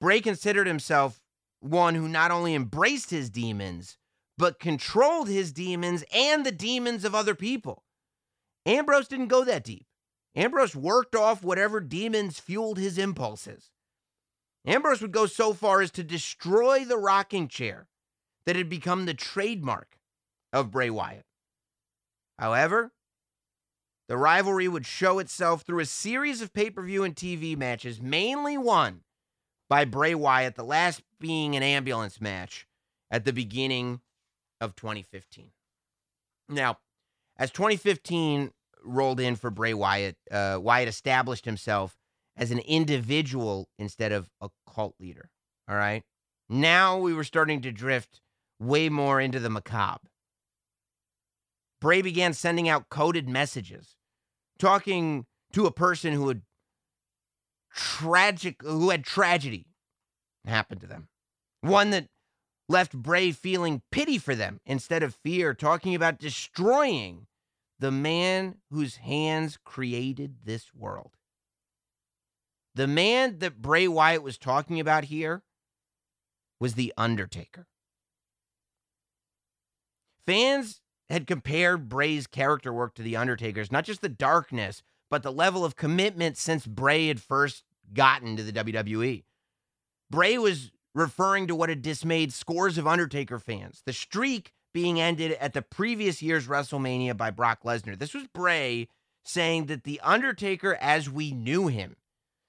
[0.00, 1.20] Bray considered himself
[1.60, 3.98] one who not only embraced his demons
[4.38, 7.84] but controlled his demons and the demons of other people.
[8.64, 9.86] Ambrose didn't go that deep.
[10.34, 13.70] Ambrose worked off whatever demons fueled his impulses.
[14.66, 17.88] Ambrose would go so far as to destroy the rocking chair
[18.44, 19.96] that had become the trademark
[20.52, 21.24] of Bray Wyatt.
[22.38, 22.92] However,
[24.08, 28.00] the rivalry would show itself through a series of pay per view and TV matches,
[28.00, 29.02] mainly won
[29.68, 32.66] by Bray Wyatt, the last being an ambulance match
[33.10, 34.00] at the beginning
[34.60, 35.50] of 2015.
[36.48, 36.78] Now,
[37.38, 38.50] as 2015
[38.84, 41.96] rolled in for Bray Wyatt, uh, Wyatt established himself
[42.36, 45.30] as an individual instead of a cult leader.
[45.68, 46.02] All right.
[46.48, 48.20] Now we were starting to drift
[48.60, 50.08] way more into the macabre.
[51.80, 53.96] Bray began sending out coded messages,
[54.58, 56.42] talking to a person who had
[57.74, 59.66] tragic who had tragedy
[60.46, 61.08] happen to them.
[61.60, 62.06] One that
[62.68, 67.26] left Bray feeling pity for them instead of fear, talking about destroying
[67.78, 71.12] the man whose hands created this world.
[72.74, 75.42] The man that Bray Wyatt was talking about here
[76.60, 77.66] was The Undertaker.
[80.26, 85.32] Fans had compared Bray's character work to The Undertaker's, not just the darkness, but the
[85.32, 87.62] level of commitment since Bray had first
[87.92, 89.24] gotten to the WWE.
[90.10, 93.82] Bray was referring to what had dismayed scores of Undertaker fans.
[93.84, 97.98] The streak being ended at the previous year's WrestleMania by Brock Lesnar.
[97.98, 98.88] This was Bray
[99.22, 101.96] saying that The Undertaker, as we knew him,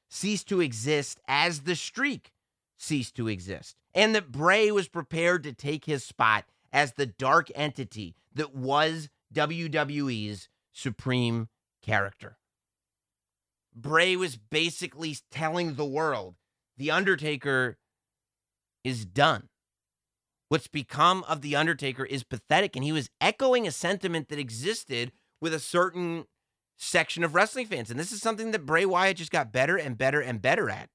[0.10, 2.32] ceased to exist as the streak
[2.78, 7.52] ceased to exist, and that Bray was prepared to take his spot as the dark
[7.54, 11.50] entity that was WWE's supreme
[11.82, 12.38] character.
[13.76, 16.36] Bray was basically telling the world
[16.78, 17.78] The Undertaker
[18.88, 19.50] is done.
[20.50, 25.12] What's become of The Undertaker is pathetic, and he was echoing a sentiment that existed
[25.42, 26.26] with a certain
[26.78, 27.92] section of wrestling fans.
[27.92, 30.90] And this is something that Bray Wyatt just got better and better and better at.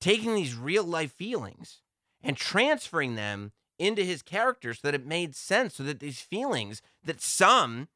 [0.00, 1.80] Taking these real life feelings
[2.22, 6.82] and transferring them into his character so that it made sense, so that these feelings
[7.02, 7.88] that some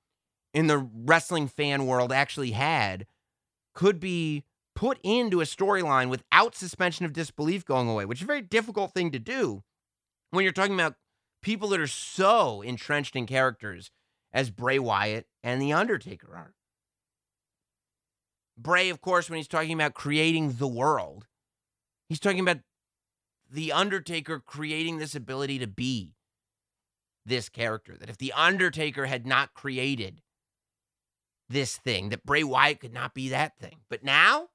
[0.55, 3.07] in the wrestling fan world actually had
[3.75, 4.45] could be
[4.83, 8.93] put into a storyline without suspension of disbelief going away, which is a very difficult
[8.93, 9.63] thing to do
[10.33, 10.97] when you're talking about
[11.41, 13.93] people that are so entrenched in characters
[14.33, 16.55] as Bray Wyatt and The Undertaker are.
[18.59, 21.29] Bray, of course, when he's talking about creating the world,
[22.09, 22.59] he's talking about
[23.49, 26.17] The Undertaker creating this ability to be
[27.25, 27.97] this character.
[27.97, 30.23] That if The Undertaker had not created
[31.49, 33.77] this thing, that Bray Wyatt could not be that thing.
[33.89, 34.49] But now,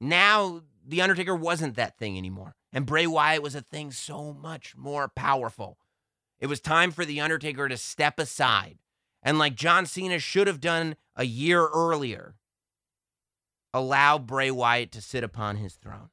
[0.00, 2.54] now The Undertaker wasn't that thing anymore.
[2.72, 5.78] And Bray Wyatt was a thing so much more powerful.
[6.38, 8.78] It was time for The Undertaker to step aside.
[9.22, 12.36] And like John Cena should have done a year earlier,
[13.74, 16.10] allow Bray Wyatt to sit upon his throne.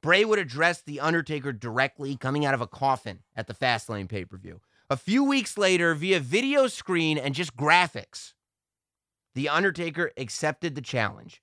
[0.00, 4.24] Bray would address The Undertaker directly coming out of a coffin at the Fastlane pay
[4.24, 4.60] per view.
[4.88, 8.32] A few weeks later, via video screen and just graphics,
[9.34, 11.42] The Undertaker accepted the challenge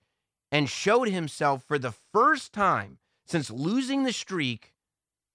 [0.52, 4.74] and showed himself for the first time since losing the streak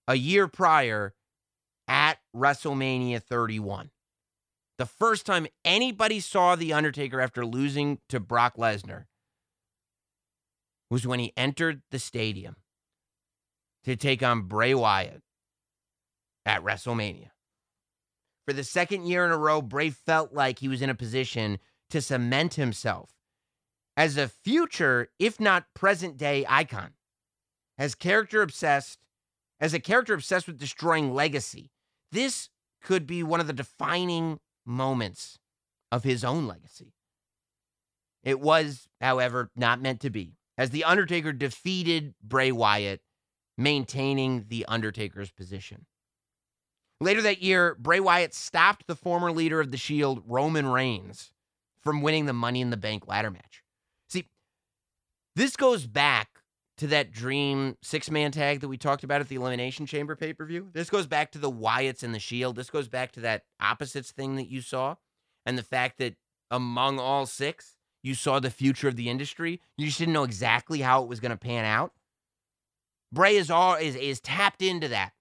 [0.07, 1.15] a year prior
[1.89, 3.91] at WrestleMania 31.
[4.79, 9.07] The first time anybody saw The Undertaker after losing to Brock Lesnar
[10.91, 12.57] was when he entered the stadium
[13.85, 15.23] to take on Bray Wyatt
[16.47, 17.31] at WrestleMania.
[18.47, 21.59] For the second year in a row, Bray felt like he was in a position
[21.91, 23.11] to cement himself
[23.97, 26.93] as a future, if not present day icon,
[27.79, 28.99] as character obsessed,
[29.61, 31.71] as a character obsessed with destroying legacy.
[32.13, 32.49] This
[32.83, 35.39] could be one of the defining moments
[35.93, 36.95] of his own legacy.
[38.23, 43.01] It was, however, not meant to be, as The Undertaker defeated Bray Wyatt,
[43.57, 45.87] maintaining The Undertaker's position.
[47.01, 51.33] Later that year, Bray Wyatt stopped the former leader of the Shield, Roman Reigns,
[51.83, 53.63] from winning the Money in the Bank ladder match.
[55.37, 56.29] This goes back
[56.79, 60.33] to that dream six man tag that we talked about at the Elimination Chamber pay
[60.33, 60.71] per view.
[60.73, 62.57] This goes back to the Wyatts and the Shield.
[62.57, 64.97] This goes back to that opposites thing that you saw
[65.47, 66.17] and the fact that
[66.51, 69.61] among all six, you saw the future of the industry.
[69.77, 71.93] You just didn't know exactly how it was going to pan out.
[73.13, 75.13] Bray is all is, is tapped into that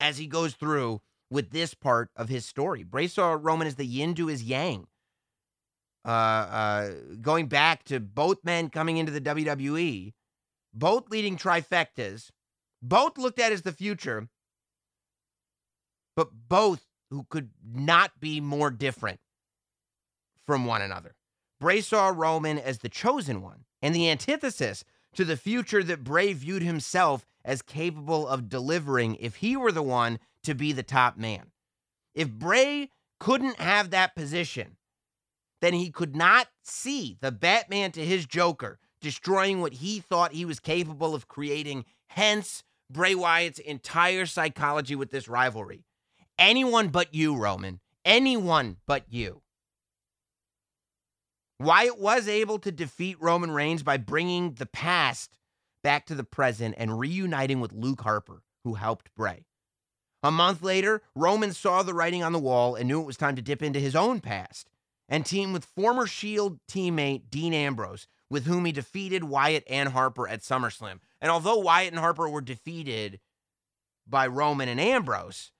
[0.00, 2.84] as he goes through with this part of his story.
[2.84, 4.86] Bray saw Roman as the yin to his yang.
[6.04, 6.90] Uh, uh,
[7.20, 10.12] going back to both men coming into the WWE,
[10.72, 12.30] both leading trifectas,
[12.82, 14.28] both looked at as the future,
[16.16, 19.20] but both who could not be more different
[20.46, 21.14] from one another.
[21.60, 24.84] Bray saw Roman as the chosen one and the antithesis
[25.14, 29.82] to the future that Bray viewed himself as capable of delivering if he were the
[29.82, 31.50] one to be the top man.
[32.14, 32.90] If Bray
[33.20, 34.77] couldn't have that position,
[35.60, 40.44] then he could not see the Batman to his Joker destroying what he thought he
[40.44, 41.84] was capable of creating.
[42.08, 45.84] Hence, Bray Wyatt's entire psychology with this rivalry.
[46.38, 47.80] Anyone but you, Roman.
[48.04, 49.42] Anyone but you.
[51.60, 55.36] Wyatt was able to defeat Roman Reigns by bringing the past
[55.82, 59.44] back to the present and reuniting with Luke Harper, who helped Bray.
[60.22, 63.36] A month later, Roman saw the writing on the wall and knew it was time
[63.36, 64.70] to dip into his own past
[65.08, 70.28] and team with former Shield teammate Dean Ambrose, with whom he defeated Wyatt and Harper
[70.28, 71.00] at SummerSlam.
[71.20, 73.20] And although Wyatt and Harper were defeated
[74.06, 75.50] by Roman and Ambrose,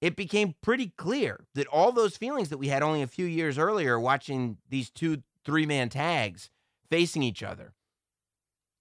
[0.00, 3.58] it became pretty clear that all those feelings that we had only a few years
[3.58, 6.50] earlier watching these two three man tags
[6.90, 7.72] facing each other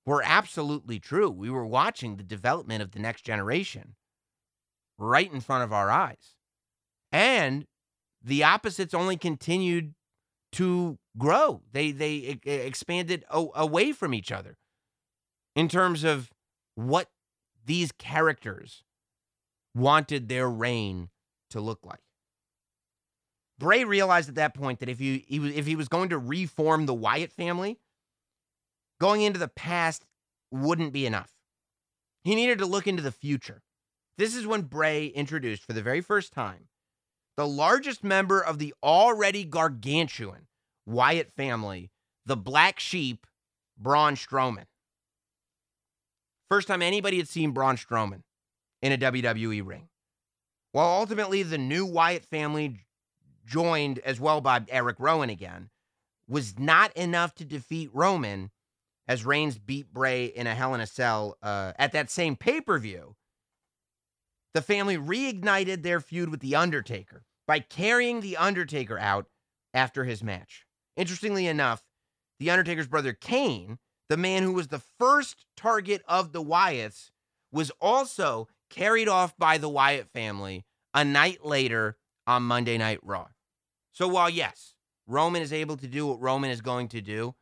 [0.06, 1.30] were absolutely true.
[1.30, 3.96] We were watching the development of the next generation
[4.98, 6.36] right in front of our eyes.
[7.12, 7.66] And
[8.24, 9.94] the opposites only continued
[10.56, 11.62] to grow.
[11.72, 14.58] They they expanded away from each other
[15.56, 16.32] in terms of
[16.76, 17.10] what
[17.66, 18.84] these characters
[19.74, 21.10] wanted their reign
[21.50, 22.00] to look like.
[23.60, 26.18] Bray realized at that point that if he, he was if he was going to
[26.18, 27.80] reform the Wyatt family,
[29.00, 30.06] going into the past
[30.52, 31.34] wouldn't be enough.
[32.24, 33.62] He needed to look into the future.
[34.18, 36.70] This is when Bray introduced for the very first time
[37.38, 40.48] the largest member of the already gargantuan
[40.86, 41.92] Wyatt family,
[42.26, 43.26] the black sheep,
[43.78, 44.66] Braun Strowman.
[46.50, 48.22] First time anybody had seen Braun Strowman
[48.82, 49.90] in a WWE ring.
[50.72, 52.86] While ultimately the new Wyatt family,
[53.46, 55.70] joined as well by Eric Rowan again,
[56.28, 58.52] was not enough to defeat Roman
[59.08, 62.62] as Reigns beat Bray in a Hell in a Cell uh, at that same pay
[62.62, 63.16] per view.
[64.56, 69.26] The family reignited their feud with The Undertaker by carrying The Undertaker out
[69.74, 70.66] after his match.
[70.96, 71.84] Interestingly enough,
[72.40, 77.12] The Undertaker's brother Kane, the man who was the first target of the Wyatts,
[77.52, 83.28] was also carried off by the Wyatt family a night later on Monday Night Raw.
[83.92, 84.76] So while, yes,
[85.06, 87.36] Roman is able to do what Roman is going to do,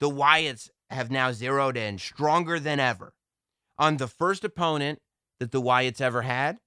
[0.00, 3.12] the Wyatts have now zeroed in stronger than ever
[3.78, 5.00] on the first opponent
[5.40, 6.58] that the Wyatts ever had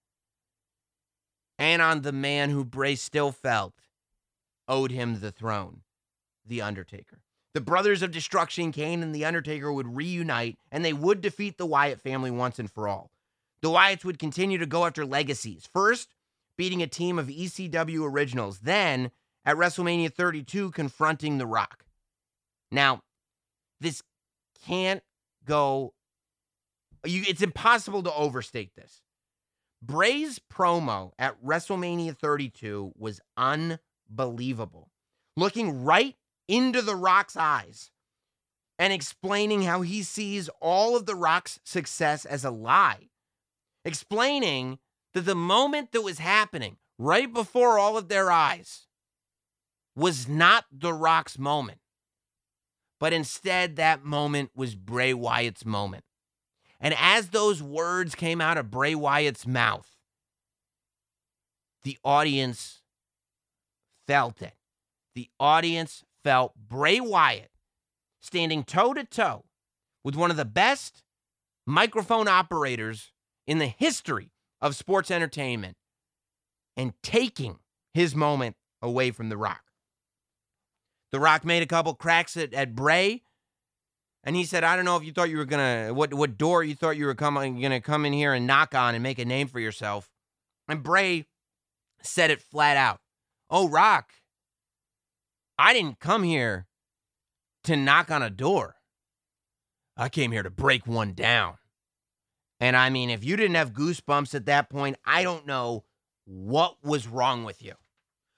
[1.60, 3.74] and on the man who Bray still felt
[4.68, 5.82] owed him the throne,
[6.46, 7.22] The Undertaker.
[7.54, 11.66] The Brothers of Destruction, Kane and The Undertaker, would reunite and they would defeat the
[11.66, 13.10] Wyatt family once and for all.
[13.62, 15.68] The Wyatts would continue to go after legacies.
[15.72, 16.14] First,
[16.58, 19.12] beating a team of ECW originals, then
[19.46, 21.86] at WrestleMania 32, confronting The Rock.
[22.72, 23.02] Now,
[23.80, 24.04] this
[24.66, 25.02] can't
[25.46, 25.94] go,
[27.10, 29.02] you, it's impossible to overstate this.
[29.82, 34.90] Bray's promo at WrestleMania 32 was unbelievable.
[35.36, 36.16] Looking right
[36.48, 37.92] into The Rock's eyes
[38.80, 43.10] and explaining how he sees all of The Rock's success as a lie.
[43.86, 44.80] Explaining
[45.14, 48.88] that the moment that was happening right before all of their eyes
[49.96, 51.80] was not The Rock's moment,
[53.00, 56.04] but instead that moment was Bray Wyatt's moment.
[56.80, 59.96] And as those words came out of Bray Wyatt's mouth,
[61.84, 62.82] the audience
[64.08, 64.54] felt it.
[65.16, 67.52] The audience felt Bray Wyatt
[68.22, 69.46] standing toe to toe
[70.04, 71.04] with one of the best
[71.66, 73.12] microphone operators
[73.48, 75.78] in the history of sports entertainment
[76.76, 77.58] and taking
[77.94, 79.64] his moment away from The Rock.
[81.12, 83.24] The Rock made a couple cracks at, at Bray,
[84.28, 86.62] and he said, I don't know if you thought you were gonna what what door
[86.62, 89.26] you thought you were coming gonna come in here and knock on and make a
[89.26, 90.12] name for yourself.
[90.68, 91.28] And Bray
[92.04, 93.00] said it flat out.
[93.50, 94.12] Oh, Rock,
[95.58, 96.68] I didn't come here
[97.64, 98.76] to knock on a door.
[99.96, 101.56] I came here to break one down.
[102.60, 105.86] And I mean, if you didn't have goosebumps at that point, I don't know
[106.26, 107.76] what was wrong with you.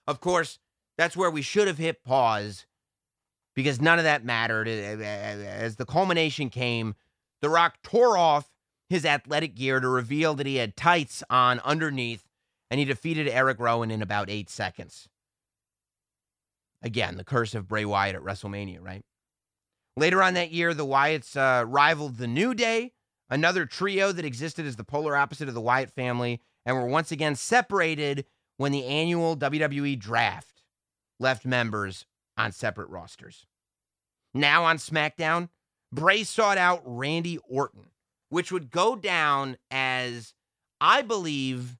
[0.05, 0.59] Of course,
[0.99, 2.67] that's where we should have hit pause
[3.59, 4.69] because none of that mattered.
[4.69, 6.95] Eh, eh, eh, as the culmination came,
[7.41, 8.53] The Rock tore off
[8.89, 12.23] his athletic gear to reveal that he had tights on underneath,
[12.71, 15.09] and he defeated Eric Rowan in about eight seconds.
[16.81, 19.03] Again, the curse of Bray Wyatt at WrestleMania, right?
[19.97, 22.93] Later on that year, the Wyatts uh, rivaled the New Day,
[23.29, 27.11] another trio that existed as the polar opposite of the Wyatt family, and were once
[27.11, 28.23] again separated
[28.55, 30.63] when the annual WWE draft
[31.19, 32.05] left members
[32.37, 33.45] on separate rosters.
[34.33, 35.49] Now on SmackDown,
[35.91, 37.91] Bray sought out Randy Orton,
[38.29, 40.33] which would go down as,
[40.79, 41.77] I believe,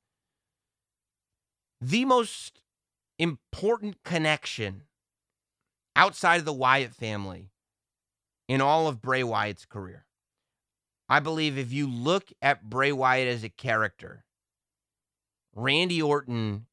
[1.79, 2.61] the most
[3.17, 4.83] important connection
[5.95, 7.51] outside of the Wyatt family
[8.47, 10.05] in all of Bray Wyatt's career.
[11.07, 14.25] I believe if you look at Bray Wyatt as a character,
[15.55, 16.67] Randy Orton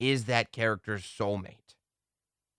[0.00, 1.67] is that character's soulmate.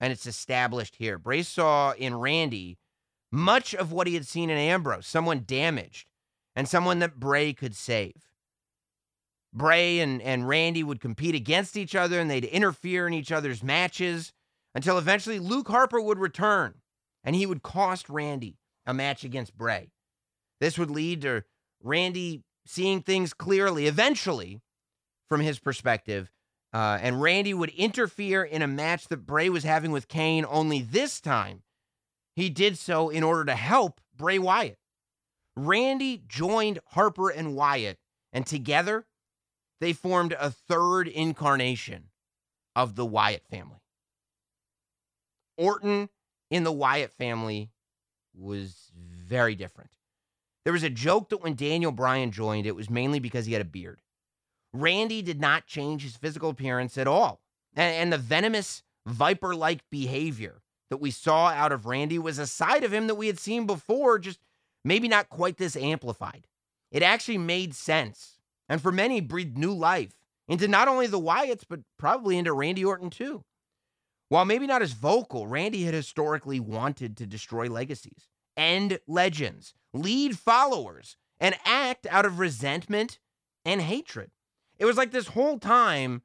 [0.00, 1.18] And it's established here.
[1.18, 2.78] Bray saw in Randy
[3.30, 6.08] much of what he had seen in Ambrose someone damaged
[6.56, 8.30] and someone that Bray could save.
[9.52, 13.62] Bray and, and Randy would compete against each other and they'd interfere in each other's
[13.62, 14.32] matches
[14.74, 16.74] until eventually Luke Harper would return
[17.24, 19.90] and he would cost Randy a match against Bray.
[20.60, 21.44] This would lead to
[21.82, 24.60] Randy seeing things clearly eventually
[25.28, 26.30] from his perspective.
[26.72, 30.80] Uh, and Randy would interfere in a match that Bray was having with Kane, only
[30.80, 31.62] this time
[32.36, 34.78] he did so in order to help Bray Wyatt.
[35.56, 37.98] Randy joined Harper and Wyatt,
[38.32, 39.06] and together
[39.80, 42.04] they formed a third incarnation
[42.76, 43.82] of the Wyatt family.
[45.56, 46.08] Orton
[46.50, 47.70] in the Wyatt family
[48.34, 49.90] was very different.
[50.64, 53.62] There was a joke that when Daniel Bryan joined, it was mainly because he had
[53.62, 54.00] a beard.
[54.72, 57.40] Randy did not change his physical appearance at all.
[57.74, 62.46] And, and the venomous, viper like behavior that we saw out of Randy was a
[62.46, 64.40] side of him that we had seen before, just
[64.84, 66.46] maybe not quite this amplified.
[66.90, 68.38] It actually made sense.
[68.68, 70.14] And for many, breathed new life
[70.48, 73.44] into not only the Wyatts, but probably into Randy Orton too.
[74.28, 80.38] While maybe not as vocal, Randy had historically wanted to destroy legacies, end legends, lead
[80.38, 83.18] followers, and act out of resentment
[83.64, 84.30] and hatred.
[84.80, 86.22] It was like this whole time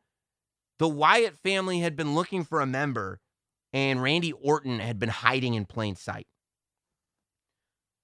[0.79, 3.19] the Wyatt family had been looking for a member
[3.73, 6.27] and Randy Orton had been hiding in plain sight.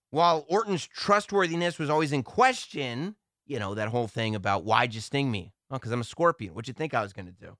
[0.10, 5.00] While Orton's trustworthiness was always in question, you know, that whole thing about why'd you
[5.00, 5.54] sting me?
[5.72, 6.54] Oh, because I'm a scorpion.
[6.54, 7.56] What'd you think I was going to do?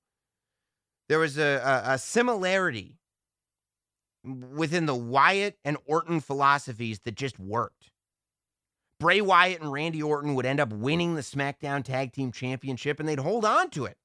[1.08, 2.98] There was a, a, a similarity
[4.22, 7.91] within the Wyatt and Orton philosophies that just worked.
[9.02, 13.08] Bray Wyatt and Randy Orton would end up winning the SmackDown Tag Team Championship and
[13.08, 13.96] they'd hold on to it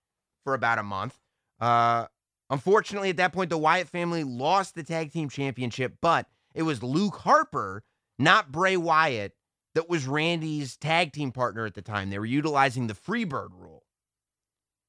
[0.44, 1.20] for about a month.
[1.60, 2.08] Uh,
[2.50, 6.26] unfortunately, at that point, the Wyatt family lost the Tag Team Championship, but
[6.56, 7.84] it was Luke Harper,
[8.18, 9.34] not Bray Wyatt,
[9.76, 12.10] that was Randy's tag team partner at the time.
[12.10, 13.84] They were utilizing the Freebird rule.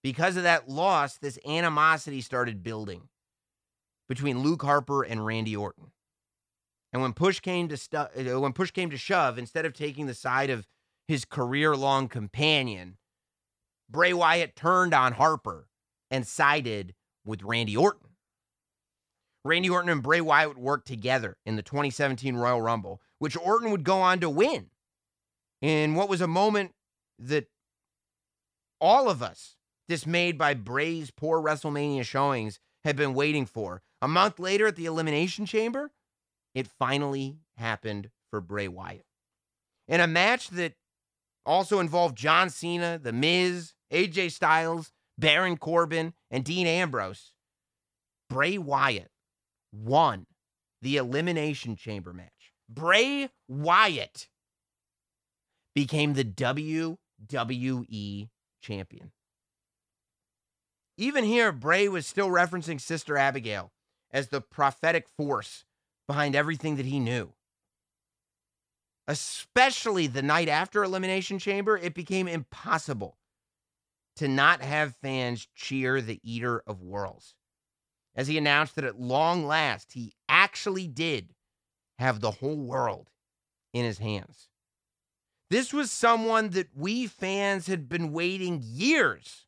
[0.03, 3.11] Because of that loss, this animosity started building
[4.09, 5.93] between Luke Harper and Randy Orton.
[6.93, 10.07] And when push came to stu- uh, when push came to shove, instead of taking
[10.07, 10.67] the side of
[11.07, 12.97] his career-long companion,
[13.91, 15.69] Bray Wyatt turned on Harper
[16.11, 18.09] and sided with Randy Orton.
[19.45, 23.71] Randy Orton and Bray Wyatt would work together in the 2017 Royal Rumble, which Orton
[23.71, 24.67] would go on to win.
[25.61, 26.73] In what was a moment
[27.19, 27.49] that
[28.81, 29.57] all of us,
[29.89, 33.83] dismayed by Bray's poor WrestleMania showings, had been waiting for.
[34.01, 35.91] A month later at the Elimination Chamber,
[36.59, 39.07] it finally happened for Bray Wyatt.
[39.87, 40.75] In a match that
[41.47, 47.33] also involved John Cena, The Miz, AJ Styles, Baron Corbin, and Dean Ambrose,
[48.29, 49.11] Bray Wyatt
[49.73, 50.27] won
[50.83, 52.53] the Elimination Chamber match.
[52.69, 54.29] Bray Wyatt
[55.75, 56.99] became the WWE
[58.61, 59.13] champion.
[60.97, 63.71] Even here, Bray was still referencing Sister Abigail
[64.11, 65.65] as the prophetic force
[66.09, 67.33] behind everything that he knew.
[69.07, 73.17] Especially the night after Elimination Chamber, it became impossible
[74.17, 77.35] to not have fans cheer the Eater of Worlds.
[78.17, 81.29] As he announced that at long last, he actually did
[82.01, 83.11] have the whole world
[83.73, 84.49] in his hands.
[85.51, 89.47] This was someone that we fans had been waiting years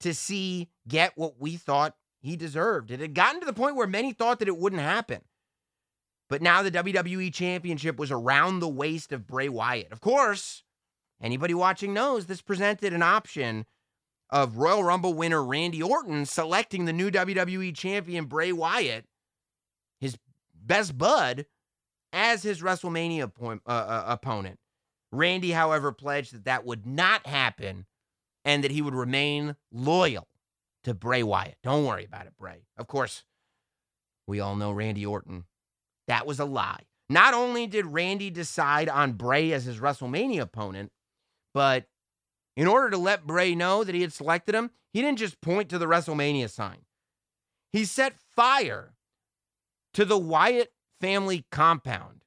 [0.00, 2.90] to see get what we thought he deserved.
[2.90, 5.22] It had gotten to the point where many thought that it wouldn't happen.
[6.28, 9.92] But now the WWE Championship was around the waist of Bray Wyatt.
[9.92, 10.62] Of course,
[11.22, 13.64] anybody watching knows this presented an option
[14.30, 19.06] of Royal Rumble winner Randy Orton selecting the new WWE Champion Bray Wyatt,
[20.00, 20.18] his
[20.54, 21.46] best bud,
[22.12, 24.58] as his WrestleMania uh, uh, opponent.
[25.10, 27.86] Randy, however, pledged that that would not happen
[28.44, 30.28] and that he would remain loyal
[30.84, 31.56] to Bray Wyatt.
[31.62, 32.66] Don't worry about it, Bray.
[32.76, 33.24] Of course,
[34.26, 35.44] we all know Randy Orton.
[36.08, 36.80] That was a lie.
[37.08, 40.90] Not only did Randy decide on Bray as his WrestleMania opponent,
[41.54, 41.86] but
[42.56, 45.68] in order to let Bray know that he had selected him, he didn't just point
[45.70, 46.78] to the WrestleMania sign.
[47.72, 48.94] He set fire
[49.94, 52.22] to the Wyatt family compound,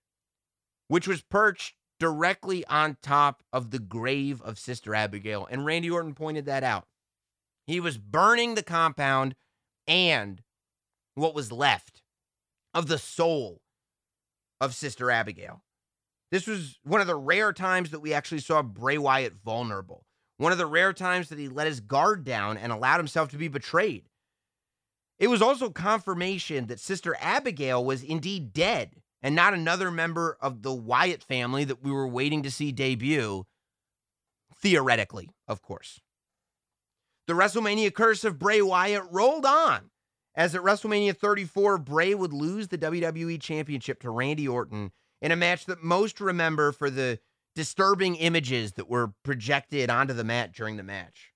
[0.88, 5.48] which was perched directly on top of the grave of Sister Abigail.
[5.50, 6.88] And Randy Orton pointed that out.
[7.68, 9.36] He was burning the compound
[9.88, 10.42] and
[11.16, 12.02] what was left
[12.74, 13.62] of the soul
[14.62, 15.64] of Sister Abigail.
[16.32, 20.06] This was one of the rare times that we actually saw Bray Wyatt vulnerable.
[20.38, 23.38] One of the rare times that he let his guard down and allowed himself to
[23.38, 24.06] be betrayed.
[25.20, 30.64] It was also confirmation that Sister Abigail was indeed dead and not another member of
[30.64, 33.46] the Wyatt family that we were waiting to see debut.
[34.58, 36.00] Theoretically, of course.
[37.28, 39.91] The WrestleMania curse of Bray Wyatt rolled on
[40.36, 45.36] as at WrestleMania 34, Bray would lose the WWE Championship to Randy Orton in a
[45.36, 47.20] match that most remember for the
[47.56, 51.34] disturbing images that were projected onto the mat during the match.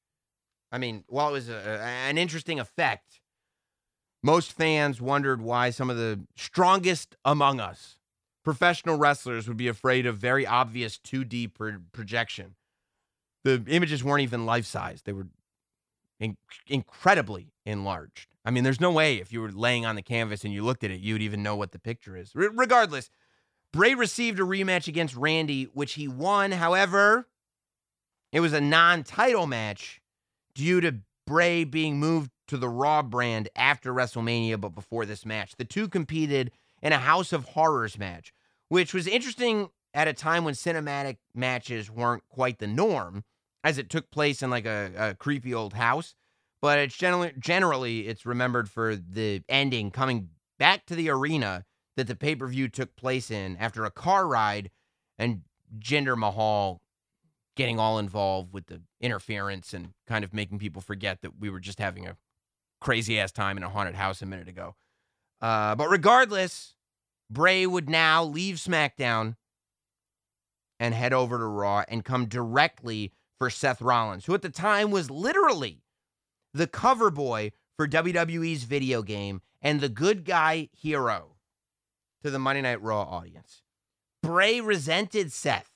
[0.72, 3.20] I mean, while it was a, an interesting effect,
[4.24, 8.00] most fans wondered why some of the strongest among us,
[8.44, 12.56] professional wrestlers, would be afraid of very obvious 2D pro- projection.
[13.44, 15.28] The images weren't even life size, they were
[16.20, 16.38] in-
[16.68, 18.35] incredibly enlarged.
[18.46, 20.84] I mean, there's no way if you were laying on the canvas and you looked
[20.84, 22.32] at it, you'd even know what the picture is.
[22.36, 23.10] R- regardless,
[23.74, 26.52] Bray received a rematch against Randy, which he won.
[26.52, 27.28] However,
[28.32, 30.00] it was a non title match
[30.54, 35.56] due to Bray being moved to the Raw brand after WrestleMania, but before this match.
[35.58, 38.32] The two competed in a House of Horrors match,
[38.70, 43.24] which was interesting at a time when cinematic matches weren't quite the norm,
[43.64, 46.14] as it took place in like a, a creepy old house.
[46.66, 51.64] But it's generally generally it's remembered for the ending coming back to the arena
[51.96, 54.72] that the pay per view took place in after a car ride,
[55.20, 55.42] and
[55.78, 56.82] Jinder Mahal
[57.56, 61.60] getting all involved with the interference and kind of making people forget that we were
[61.60, 62.18] just having a
[62.82, 64.74] crazy ass time in a haunted house a minute ago.
[65.42, 66.74] Uh, but regardless,
[67.30, 69.36] Bray would now leave SmackDown
[70.80, 74.90] and head over to Raw and come directly for Seth Rollins, who at the time
[74.90, 75.84] was literally
[76.56, 81.36] the cover boy for WWE's video game and the good guy hero
[82.24, 83.62] to the Monday Night Raw audience.
[84.24, 85.70] Bray resented Seth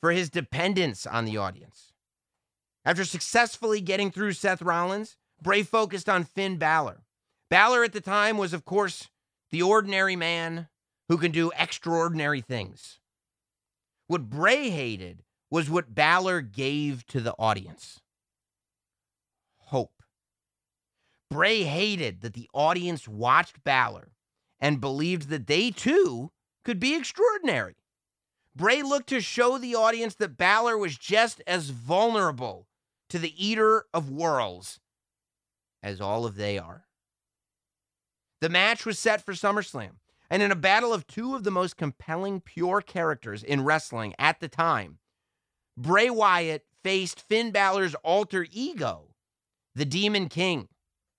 [0.00, 1.92] for his dependence on the audience.
[2.84, 7.04] After successfully getting through Seth Rollins, Bray focused on Finn Balor.
[7.48, 9.08] Balor at the time was, of course,
[9.52, 10.66] the ordinary man
[11.08, 12.98] who can do extraordinary things.
[14.08, 18.00] What Bray hated was what Balor gave to the audience
[19.72, 20.02] hope.
[21.32, 24.12] Bray hated that the audience watched Balor
[24.60, 26.30] and believed that they too
[26.64, 27.76] could be extraordinary.
[28.54, 32.68] Bray looked to show the audience that Balor was just as vulnerable
[33.08, 34.78] to the eater of worlds
[35.82, 36.84] as all of they are.
[38.40, 39.92] The match was set for SummerSlam,
[40.28, 44.40] and in a battle of two of the most compelling pure characters in wrestling at
[44.40, 44.98] the time,
[45.78, 49.14] Bray Wyatt faced Finn Balor's alter ego,
[49.74, 50.68] the Demon King,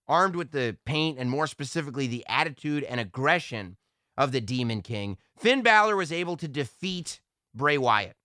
[0.07, 3.77] armed with the paint and more specifically the attitude and aggression
[4.17, 5.17] of the Demon King.
[5.37, 7.19] Finn Balor was able to defeat
[7.55, 8.15] Bray Wyatt.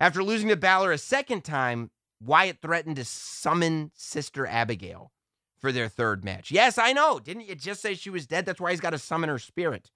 [0.00, 1.90] After losing to Balor a second time,
[2.20, 5.12] Wyatt threatened to summon Sister Abigail
[5.58, 6.50] for their third match.
[6.50, 7.18] Yes, I know.
[7.18, 8.46] Didn't you just say she was dead?
[8.46, 9.90] That's why he's got to summon her spirit.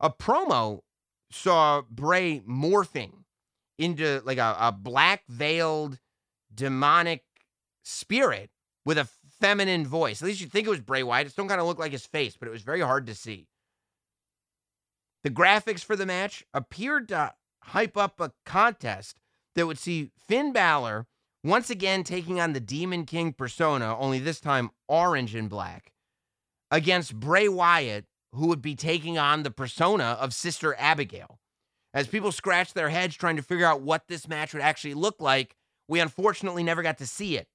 [0.00, 0.80] A promo
[1.30, 3.24] saw Bray morphing
[3.78, 5.98] into like a, a black veiled
[6.54, 7.24] demonic
[7.82, 8.50] spirit
[8.84, 9.08] with a
[9.40, 10.22] feminine voice.
[10.22, 11.28] At least you'd think it was Bray Wyatt.
[11.28, 13.46] It still kind of looked like his face, but it was very hard to see.
[15.24, 17.34] The graphics for the match appeared to
[17.64, 19.18] hype up a contest
[19.54, 21.06] that would see Finn Balor
[21.44, 25.92] once again taking on the Demon King persona, only this time orange and black,
[26.70, 31.38] against Bray Wyatt, who would be taking on the persona of Sister Abigail.
[31.94, 35.20] As people scratched their heads trying to figure out what this match would actually look
[35.20, 35.56] like,
[35.88, 37.48] we unfortunately never got to see it.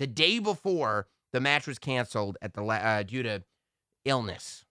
[0.00, 3.44] The day before, the match was canceled at the uh, due to
[4.06, 4.64] illness.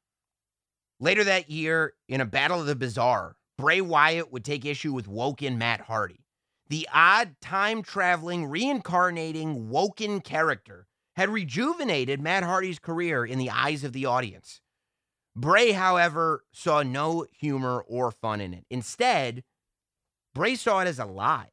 [1.00, 5.08] Later that year, in a battle of the bizarre, Bray Wyatt would take issue with
[5.08, 6.26] Woken Matt Hardy.
[6.68, 13.84] The odd time traveling, reincarnating Woken character had rejuvenated Matt Hardy's career in the eyes
[13.84, 14.62] of the audience.
[15.36, 18.66] Bray, however, saw no humor or fun in it.
[18.72, 19.44] Instead,
[20.34, 21.50] Bray saw it as a lie.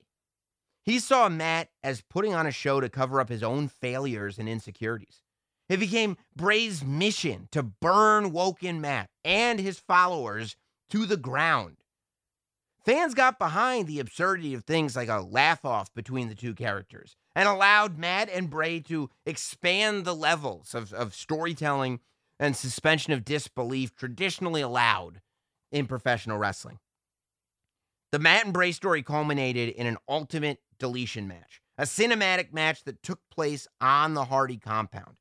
[0.86, 4.48] He saw Matt as putting on a show to cover up his own failures and
[4.48, 5.20] insecurities.
[5.68, 10.54] It became Bray's mission to burn Woken Matt and his followers
[10.90, 11.78] to the ground.
[12.84, 17.16] Fans got behind the absurdity of things like a laugh off between the two characters
[17.34, 21.98] and allowed Matt and Bray to expand the levels of, of storytelling
[22.38, 25.20] and suspension of disbelief traditionally allowed
[25.72, 26.78] in professional wrestling.
[28.12, 33.02] The Matt and Bray story culminated in an ultimate deletion match, a cinematic match that
[33.02, 35.16] took place on the Hardy compound.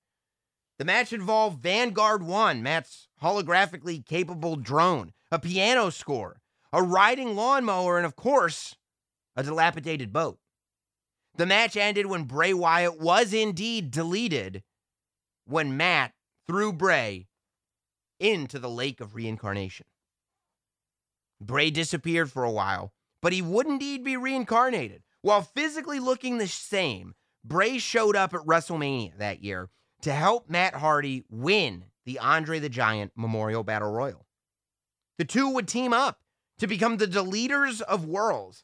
[0.78, 7.98] The match involved Vanguard 1, Matt's holographically capable drone, a piano score, a riding lawnmower,
[7.98, 8.76] and of course,
[9.36, 10.38] a dilapidated boat.
[11.38, 14.64] The match ended when Bray Wyatt was indeed deleted
[15.46, 16.14] when Matt
[16.46, 17.28] threw Bray
[18.20, 19.86] into the lake of reincarnation.
[21.42, 25.04] Bray disappeared for a while, but he would indeed be reincarnated.
[25.22, 29.70] While physically looking the same, Bray showed up at WrestleMania that year
[30.02, 34.26] to help Matt Hardy win the Andre the Giant Memorial Battle Royal.
[35.18, 36.20] The two would team up
[36.60, 38.64] to become the deleters of worlds.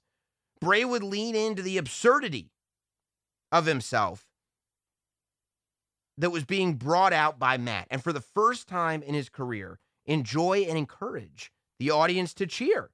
[0.60, 2.52] Bray would lean into the absurdity
[3.52, 4.28] of himself
[6.18, 7.88] that was being brought out by Matt.
[7.90, 11.52] And for the first time in his career, enjoy and encourage
[11.82, 12.92] the audience to cheer.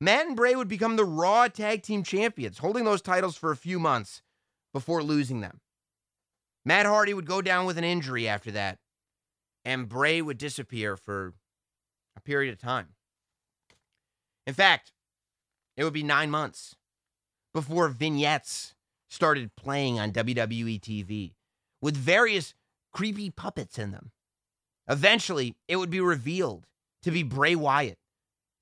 [0.00, 3.56] Matt and Bray would become the Raw Tag Team Champions, holding those titles for a
[3.56, 4.22] few months
[4.72, 5.60] before losing them.
[6.64, 8.78] Matt Hardy would go down with an injury after that,
[9.62, 11.34] and Bray would disappear for
[12.16, 12.94] a period of time.
[14.46, 14.92] In fact,
[15.76, 16.76] it would be nine months
[17.52, 18.74] before vignettes
[19.10, 21.34] started playing on WWE TV
[21.82, 22.54] with various
[22.90, 24.12] creepy puppets in them.
[24.88, 26.64] Eventually, it would be revealed
[27.02, 27.98] to be Bray Wyatt,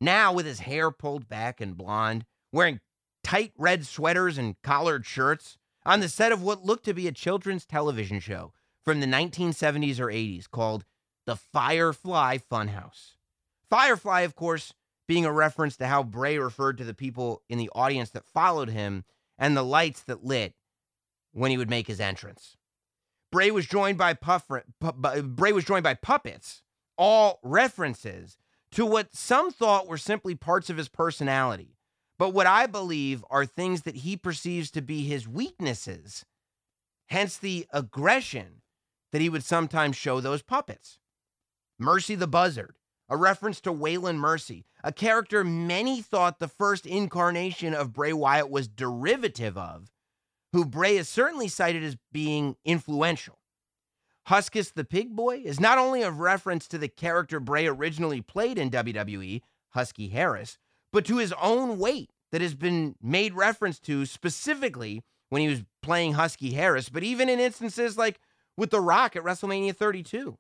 [0.03, 2.81] now with his hair pulled back and blonde, wearing
[3.23, 7.13] tight red sweaters and collared shirts on the set of what looked to be a
[7.13, 8.53] children's television show
[8.85, 10.85] from the 1970s or 80s called
[11.27, 13.15] The Firefly Funhouse.
[13.71, 14.75] Firefly, of course,
[15.09, 18.69] being a reference to how Bray referred to the people in the audience that followed
[18.69, 19.05] him
[19.39, 20.55] and the lights that lit
[21.33, 22.57] when he would make his entrance.
[23.31, 26.63] Bray was joined by puff, pu- Bray was joined by puppets,
[26.99, 28.37] all references
[28.73, 31.77] to what some thought were simply parts of his personality,
[32.19, 36.25] but what I believe are things that he perceives to be his weaknesses.
[37.09, 38.63] Hence the aggression
[39.13, 40.99] that he would sometimes show those puppets.
[41.79, 42.77] Mercy the Buzzard,
[43.09, 48.51] a reference to Waylon Mercy, a character many thought the first incarnation of Bray Wyatt
[48.51, 49.91] was derivative of,
[50.53, 53.39] who Bray is certainly cited as being influential.
[54.29, 58.59] Huskus the Pig Boy is not only a reference to the character Bray originally played
[58.59, 60.59] in WWE, Husky Harris,
[60.93, 65.65] but to his own weight that has been made reference to specifically when he was
[65.83, 68.21] playing Husky Harris, but even in instances like
[68.57, 70.39] with The Rock at WrestleMania 32.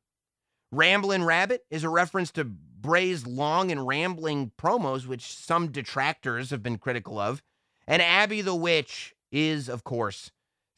[0.70, 6.62] Ramblin' Rabbit is a reference to Bray's long and rambling promos, which some detractors have
[6.62, 7.43] been critical of.
[7.87, 10.30] And Abby the Witch is, of course,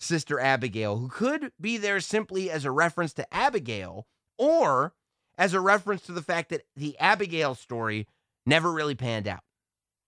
[0.04, 4.06] Sister Abigail, who could be there simply as a reference to Abigail
[4.38, 4.94] or
[5.36, 8.06] as a reference to the fact that the Abigail story
[8.46, 9.42] never really panned out,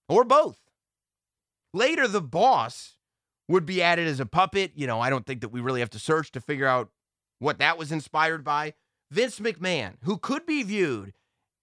[0.08, 0.58] or both.
[1.74, 2.96] Later, the boss
[3.48, 4.72] would be added as a puppet.
[4.74, 6.90] You know, I don't think that we really have to search to figure out
[7.38, 8.74] what that was inspired by.
[9.10, 11.12] Vince McMahon, who could be viewed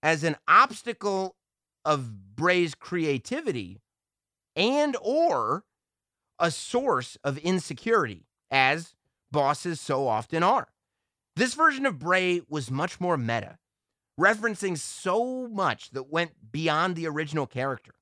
[0.01, 1.35] as an obstacle
[1.85, 3.81] of Bray's creativity
[4.55, 5.63] and or
[6.39, 8.95] a source of insecurity, as
[9.31, 10.67] bosses so often are.
[11.35, 13.57] This version of Bray was much more meta,
[14.19, 17.95] referencing so much that went beyond the original character.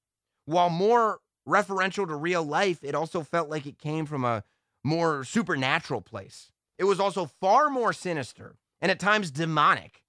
[0.45, 4.43] While more referential to real life, it also felt like it came from a
[4.84, 6.51] more supernatural place.
[6.77, 10.03] It was also far more sinister and at times demonic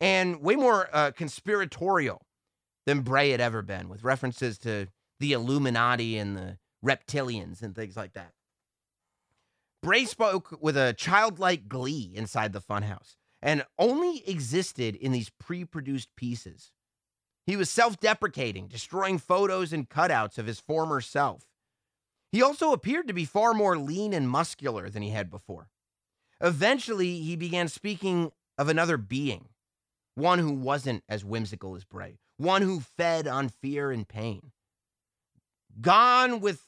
[0.00, 2.22] and way more uh, conspiratorial
[2.86, 4.88] than Bray had ever been, with references to
[5.20, 8.32] the Illuminati and the reptilians and things like that.
[9.82, 15.64] Bray spoke with a childlike glee inside the funhouse and only existed in these pre
[15.64, 16.72] produced pieces.
[17.46, 21.44] He was self deprecating, destroying photos and cutouts of his former self.
[22.32, 25.70] He also appeared to be far more lean and muscular than he had before.
[26.40, 29.48] Eventually, he began speaking of another being,
[30.14, 34.52] one who wasn't as whimsical as Bray, one who fed on fear and pain.
[35.80, 36.67] Gone with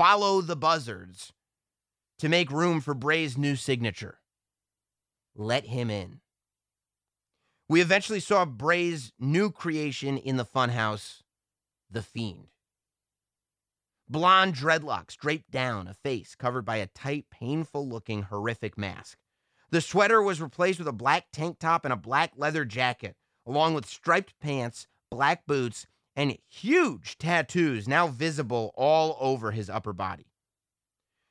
[0.00, 1.34] follow the buzzards
[2.18, 4.18] to make room for Bray's new signature.
[5.36, 6.20] Let him in.
[7.68, 11.20] We eventually saw Bray's new creation in the funhouse,
[11.90, 12.46] The Fiend.
[14.08, 19.18] Blonde dreadlocks draped down a face covered by a tight, painful looking, horrific mask.
[19.68, 23.74] The sweater was replaced with a black tank top and a black leather jacket, along
[23.74, 25.86] with striped pants, black boots,
[26.20, 30.26] and huge tattoos now visible all over his upper body.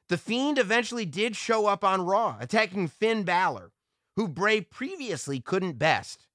[0.08, 3.72] The Fiend eventually did show up on Raw, attacking Finn Balor,
[4.16, 6.26] who Bray previously couldn't best,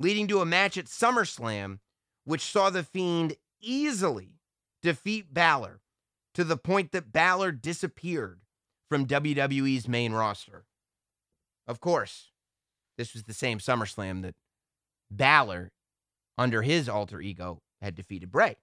[0.00, 1.80] leading to a match at SummerSlam,
[2.24, 4.40] which saw The Fiend easily
[4.80, 5.82] defeat Balor
[6.32, 8.40] to the point that Balor disappeared
[8.88, 10.64] from WWE's main roster.
[11.66, 12.30] Of course,
[12.96, 14.34] this was the same SummerSlam that
[15.10, 15.72] Balor,
[16.38, 18.56] under his alter ego, had defeated Bray.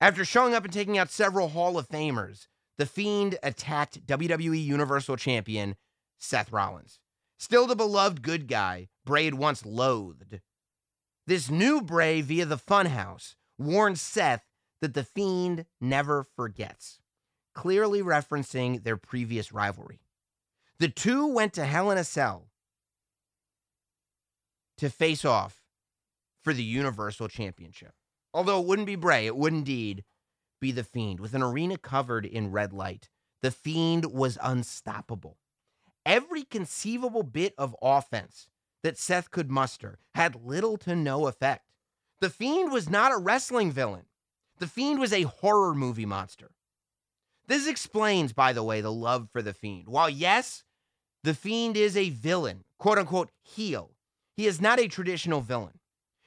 [0.00, 2.46] After showing up and taking out several Hall of Famers,
[2.76, 5.76] The Fiend attacked WWE Universal Champion
[6.18, 7.00] Seth Rollins.
[7.38, 10.40] Still the beloved good guy Bray had once loathed.
[11.26, 14.44] This new Bray via the Funhouse warned Seth
[14.80, 17.00] that The Fiend never forgets,
[17.54, 20.00] clearly referencing their previous rivalry.
[20.78, 22.48] The two went to Hell in a Cell
[24.76, 25.57] to face off
[26.48, 27.92] for the Universal Championship.
[28.32, 30.02] Although it wouldn't be Bray, it would indeed
[30.62, 31.20] be The Fiend.
[31.20, 33.10] With an arena covered in red light,
[33.42, 35.36] The Fiend was unstoppable.
[36.06, 38.48] Every conceivable bit of offense
[38.82, 41.74] that Seth could muster had little to no effect.
[42.22, 44.06] The Fiend was not a wrestling villain.
[44.58, 46.52] The Fiend was a horror movie monster.
[47.46, 49.86] This explains, by the way, the love for The Fiend.
[49.86, 50.64] While, yes,
[51.24, 53.90] The Fiend is a villain, quote unquote heel,
[54.34, 55.77] he is not a traditional villain.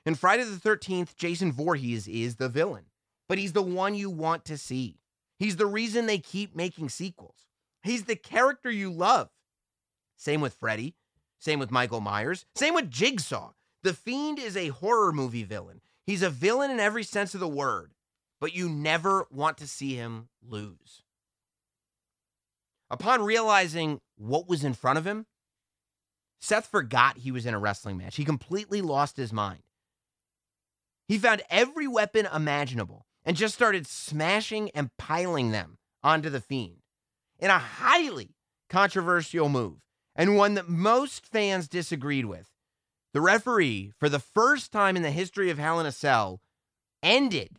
[0.06, 2.86] In Friday the 13th, Jason Voorhees is the villain,
[3.30, 4.98] but he's the one you want to see.
[5.38, 7.48] He's the reason they keep making sequels.
[7.84, 9.30] He's the character you love.
[10.18, 10.96] Same with Freddy.
[11.40, 12.46] Same with Michael Myers.
[12.56, 13.54] Same with Jigsaw.
[13.84, 15.82] The Fiend is a horror movie villain.
[16.06, 17.94] He's a villain in every sense of the word,
[18.40, 21.04] but you never want to see him lose.
[22.92, 25.26] Upon realizing what was in front of him,
[26.40, 28.18] Seth forgot he was in a wrestling match.
[28.18, 29.62] He completely lost his mind.
[31.12, 36.84] He found every weapon imaginable and just started smashing and piling them onto the Fiend
[37.38, 38.38] in a highly
[38.70, 39.80] controversial move
[40.16, 42.48] and one that most fans disagreed with.
[43.14, 46.40] The referee, for the first time in the history of Hell in a Cell,
[47.04, 47.58] ended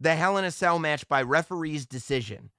[0.00, 2.50] the Hell in a Cell match by referee's decision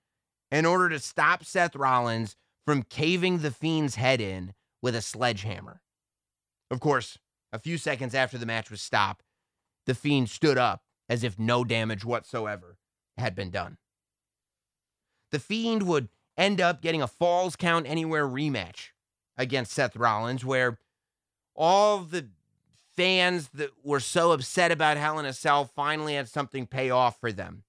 [0.50, 5.82] in order to stop Seth Rollins from caving the Fiend's head in with a sledgehammer.
[6.72, 7.18] Of course,
[7.52, 9.26] a few seconds after the match was stopped,
[9.86, 12.78] the Fiend stood up as if no damage whatsoever
[13.18, 13.78] had been done.
[15.32, 18.90] The Fiend would end up getting a Falls Count Anywhere rematch
[19.38, 20.80] against Seth Rollins, where
[21.56, 22.30] all the
[22.96, 27.20] fans that were so upset about Hell in a Cell finally had something pay off
[27.20, 27.64] for them.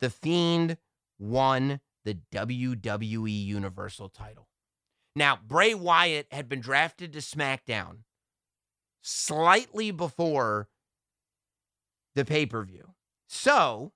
[0.00, 0.76] The Fiend
[1.18, 4.48] won the WWE Universal title.
[5.14, 7.98] Now, Bray Wyatt had been drafted to SmackDown
[9.02, 10.68] slightly before
[12.14, 12.94] the pay per view.
[13.28, 13.92] So,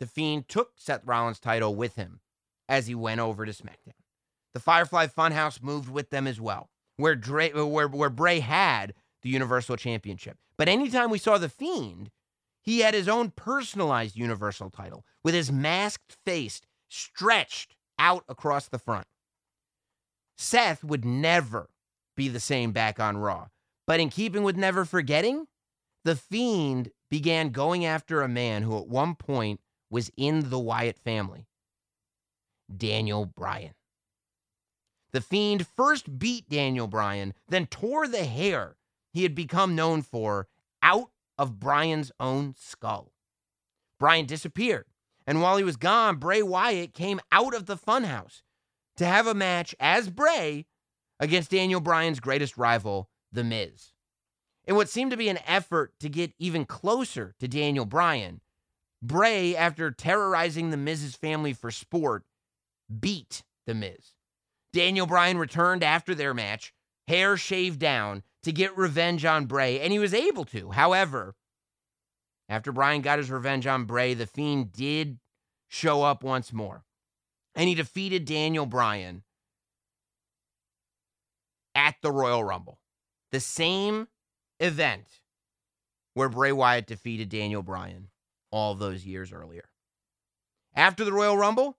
[0.00, 2.20] The Fiend took Seth Rollins' title with him
[2.68, 3.94] as he went over to SmackDown.
[4.54, 9.30] The Firefly Funhouse moved with them as well, where, Dre, where, where Bray had the
[9.30, 10.38] Universal Championship.
[10.56, 12.10] But anytime we saw The Fiend,
[12.60, 18.78] he had his own personalized Universal title with his masked face stretched out across the
[18.78, 19.06] front.
[20.36, 21.70] Seth would never
[22.16, 23.48] be the same back on Raw.
[23.86, 25.46] But in keeping with never forgetting,
[26.04, 30.98] The Fiend began going after a man who at one point was in the Wyatt
[30.98, 31.46] family
[32.74, 33.74] Daniel Bryan.
[35.12, 38.76] The Fiend first beat Daniel Bryan, then tore the hair
[39.12, 40.48] he had become known for
[40.82, 43.12] out of Bryan's own skull.
[44.00, 44.86] Bryan disappeared,
[45.26, 48.42] and while he was gone, Bray Wyatt came out of the funhouse
[48.96, 50.66] to have a match as Bray
[51.20, 53.91] against Daniel Bryan's greatest rival, The Miz.
[54.64, 58.40] In what seemed to be an effort to get even closer to Daniel Bryan,
[59.02, 62.24] Bray, after terrorizing The Miz's family for sport,
[63.00, 64.14] beat The Miz.
[64.72, 66.72] Daniel Bryan returned after their match,
[67.08, 70.70] hair shaved down, to get revenge on Bray, and he was able to.
[70.70, 71.34] However,
[72.48, 75.18] after Bryan got his revenge on Bray, The Fiend did
[75.68, 76.84] show up once more
[77.54, 79.22] and he defeated Daniel Bryan
[81.74, 82.78] at the Royal Rumble.
[83.30, 84.08] The same
[84.62, 85.20] event
[86.14, 88.08] where Bray Wyatt defeated Daniel Bryan
[88.50, 89.64] all those years earlier.
[90.74, 91.78] After the Royal Rumble,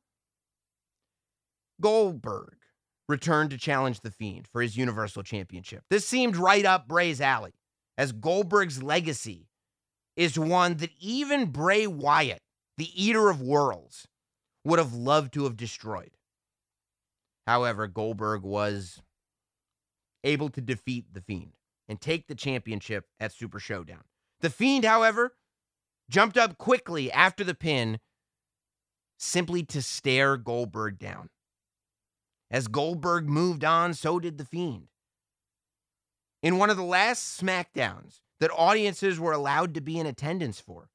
[1.81, 2.57] Goldberg
[3.07, 5.84] returned to challenge The Fiend for his Universal Championship.
[5.89, 7.53] This seemed right up Bray's alley,
[7.97, 9.47] as Goldberg's legacy
[10.15, 12.41] is one that even Bray Wyatt,
[12.77, 14.07] the Eater of Worlds,
[14.65, 16.11] would have loved to have destroyed.
[17.45, 19.01] However, Goldberg was
[20.23, 21.53] able to defeat The Fiend
[21.93, 24.01] and take the championship at Super Showdown.
[24.41, 25.35] The Fiend, however,
[26.09, 27.99] jumped up quickly after the pin
[29.19, 31.29] simply to stare Goldberg down.
[32.49, 34.87] As Goldberg moved on, so did The Fiend.
[36.41, 40.89] In one of the last SmackDowns that audiences were allowed to be in attendance for,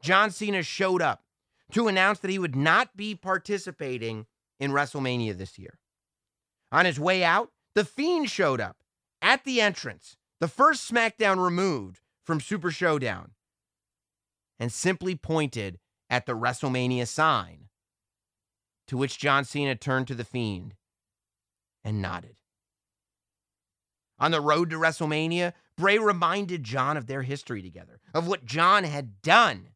[0.00, 1.24] John Cena showed up
[1.72, 4.26] to announce that he would not be participating
[4.60, 5.80] in WrestleMania this year.
[6.70, 8.76] On his way out, The Fiend showed up
[9.20, 13.32] at the entrance, the first SmackDown removed from Super Showdown,
[14.58, 15.78] and simply pointed
[16.10, 17.68] at the WrestleMania sign,
[18.86, 20.74] to which John Cena turned to The Fiend
[21.84, 22.36] and nodded.
[24.18, 28.84] On the road to WrestleMania, Bray reminded John of their history together, of what John
[28.84, 29.68] had done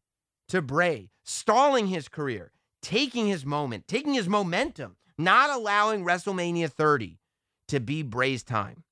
[0.49, 2.51] to Bray, stalling his career,
[2.81, 7.19] taking his moment, taking his momentum, not allowing WrestleMania 30
[7.69, 8.83] to be Bray's time.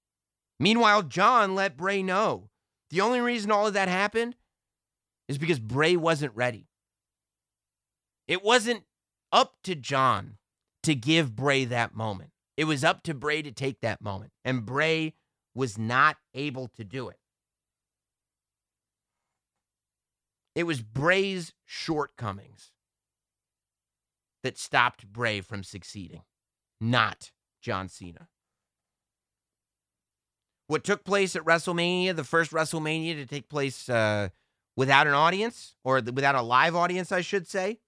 [0.62, 2.52] Meanwhile, John let Bray know
[2.92, 4.36] the only reason all of that happened
[5.28, 6.68] is because Bray wasn't ready.
[8.28, 8.84] It wasn't
[9.32, 10.38] up to John
[10.84, 12.30] to give Bray that moment.
[12.58, 15.16] It was up to Bray to take that moment, and Bray
[15.56, 17.18] was not able to do it.
[20.54, 22.72] It was Bray's shortcomings
[24.44, 26.22] that stopped Bray from succeeding,
[26.80, 27.32] not
[27.64, 28.28] John Cena.
[30.72, 34.30] What took place at WrestleMania, the first WrestleMania to take place uh,
[34.78, 37.80] without an audience, or the, without a live audience, I should say,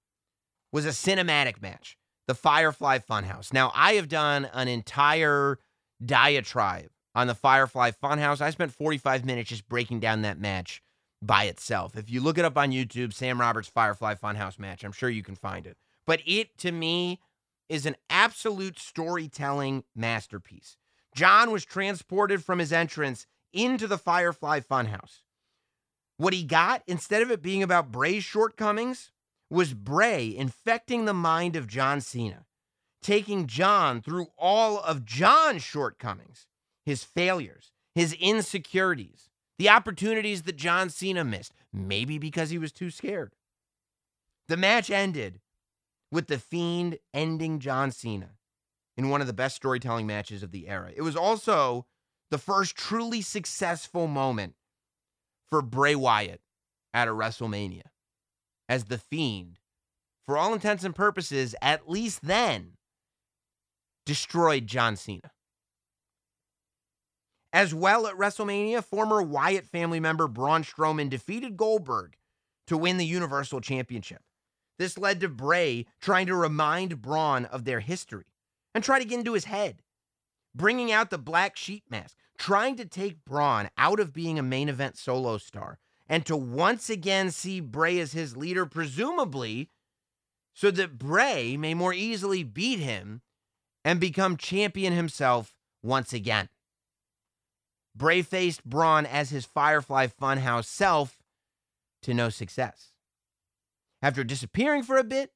[0.74, 3.54] was a cinematic match, the Firefly Funhouse.
[3.54, 5.60] Now, I have done an entire
[6.06, 8.42] diatribe on the Firefly Funhouse.
[8.42, 10.84] I spent 45 minutes just breaking down that match
[11.22, 11.96] by itself.
[11.96, 15.24] If you look it up on YouTube, Sam Roberts Firefly Funhouse match, I'm sure you
[15.24, 15.78] can find it.
[16.06, 17.22] But it, to me,
[17.70, 20.76] is an absolute storytelling masterpiece.
[21.16, 25.22] John was transported from his entrance into the Firefly Funhouse.
[26.18, 29.12] What he got, instead of it being about Bray's shortcomings,
[29.50, 32.46] was Bray infecting the mind of John Cena,
[33.02, 36.48] taking John through all of John's shortcomings,
[36.86, 42.90] his failures, his insecurities, the opportunities that John Cena missed, maybe because he was too
[42.90, 43.34] scared.
[44.48, 45.40] The match ended
[46.12, 48.32] with The Fiend ending John Cena
[48.98, 50.92] in one of the best storytelling matches of the era.
[50.96, 51.86] It was also
[52.32, 54.56] the first truly successful moment
[55.50, 56.42] for Bray Wyatt
[56.94, 57.84] at a WrestleMania
[58.70, 59.60] as The Fiend,
[60.26, 62.74] for all intents and purposes, at least then,
[64.06, 65.32] destroyed John Cena.
[67.52, 72.16] As well at WrestleMania, former Wyatt family member Braun Strowman defeated Goldberg
[72.68, 74.24] to win the Universal Championship.
[74.80, 78.33] This led to Bray trying to remind Braun of their history
[78.74, 79.82] and try to get into his head,
[80.56, 84.70] bringing out the black sheep mask, trying to take Braun out of being a main
[84.70, 89.70] event solo star and to once again see Bray as his leader, presumably
[90.54, 93.22] so that Bray may more easily beat him
[93.84, 96.50] and become champion himself once again.
[97.96, 101.18] Bray faced Braun as his Firefly Funhouse self
[102.02, 102.92] to no success.
[104.02, 105.32] After disappearing for a bit,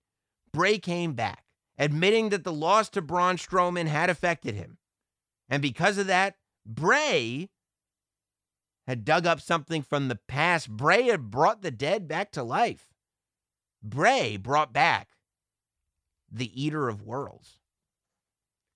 [0.51, 1.43] Bray came back,
[1.77, 4.77] admitting that the loss to Braun Strowman had affected him.
[5.49, 7.49] And because of that, Bray
[8.87, 10.69] had dug up something from the past.
[10.69, 12.87] Bray had brought the dead back to life.
[13.83, 15.09] Bray brought back
[16.31, 17.59] the Eater of Worlds.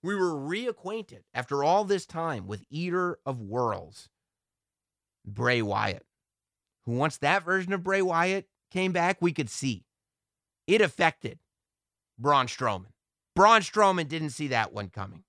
[0.04, 4.10] We were reacquainted after all this time with Eater of Worlds,
[5.26, 6.06] Bray Wyatt,
[6.86, 9.86] who once that version of Bray Wyatt came back, we could see
[10.66, 11.40] it affected
[12.22, 12.94] Braun Strowman.
[13.36, 15.24] Braun Strowman didn't see that one coming.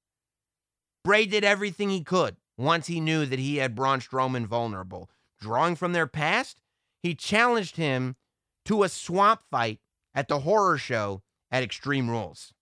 [1.05, 5.11] Bray did everything he could once he knew that he had Braun Strowman vulnerable.
[5.41, 6.61] Drawing from their past,
[7.03, 8.17] he challenged him
[8.67, 9.81] to a swamp fight
[10.15, 12.53] at the horror show at Extreme Rules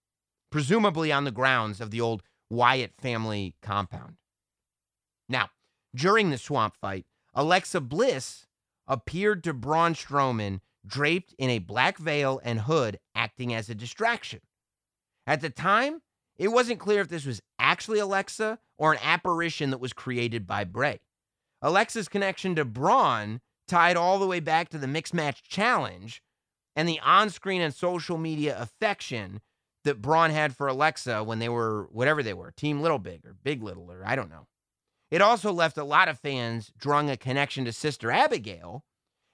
[0.50, 4.16] presumably on the grounds of the old Wyatt family compound.
[5.28, 5.50] Now,
[5.94, 8.46] during the swamp fight, Alexa Bliss
[8.86, 14.40] appeared to Braun Strowman draped in a black veil and hood, acting as a distraction.
[15.26, 16.02] At the time,
[16.38, 20.64] it wasn't clear if this was actually Alexa or an apparition that was created by
[20.64, 21.00] Bray.
[21.62, 26.22] Alexa's connection to Braun tied all the way back to the mixed match challenge
[26.74, 29.40] and the on screen and social media affection
[29.84, 33.34] that Braun had for Alexa when they were whatever they were, Team Little Big or
[33.42, 34.46] Big Little or I don't know.
[35.10, 38.84] It also left a lot of fans drawing a connection to Sister Abigail,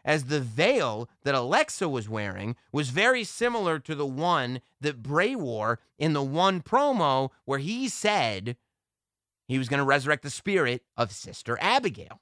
[0.06, 5.34] as the veil that Alexa was wearing was very similar to the one that Bray
[5.34, 8.56] wore in the one promo where he said
[9.48, 12.20] he was going to resurrect the spirit of Sister Abigail.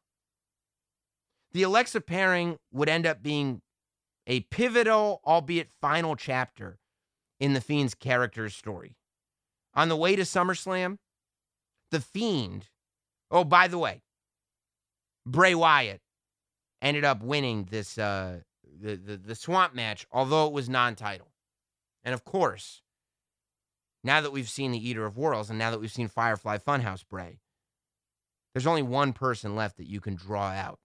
[1.52, 3.60] The Alexa pairing would end up being
[4.26, 6.78] a pivotal, albeit final chapter
[7.38, 8.96] in The Fiend's character's story.
[9.74, 10.98] On the way to SummerSlam,
[11.90, 12.68] The Fiend,
[13.30, 14.02] oh, by the way,
[15.26, 16.00] Bray Wyatt
[16.84, 18.40] ended up winning this uh,
[18.80, 21.32] the, the the swamp match, although it was non-title.
[22.04, 22.82] And of course,
[24.04, 27.02] now that we've seen the Eater of Worlds and now that we've seen Firefly Funhouse
[27.08, 27.40] Bray,
[28.52, 30.78] there's only one person left that you can draw out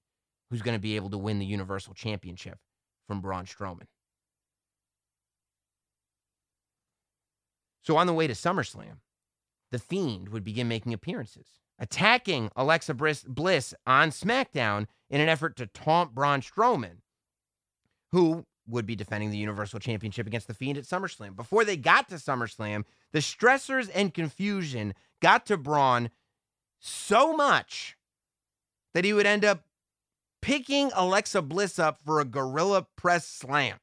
[0.49, 2.57] who's going to be able to win the Universal Championship
[3.07, 3.87] from Braun Strowman.
[7.83, 8.99] So on the way to SummerSlam,
[9.71, 11.47] The Fiend would begin making appearances,
[11.79, 16.97] attacking Alexa Bliss on SmackDown in an effort to taunt Braun Strowman,
[18.11, 21.35] who would be defending the Universal Championship against The Fiend at SummerSlam.
[21.35, 26.11] Before they got to SummerSlam, the stressors and confusion got to Braun
[26.79, 27.97] so much
[28.93, 29.63] that he would end up
[30.41, 33.77] picking Alexa Bliss up for a gorilla press slam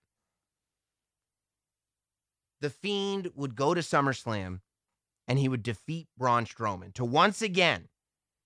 [2.61, 4.61] the Fiend would go to SummerSlam
[5.29, 7.89] and he would defeat Braun Strowman to once again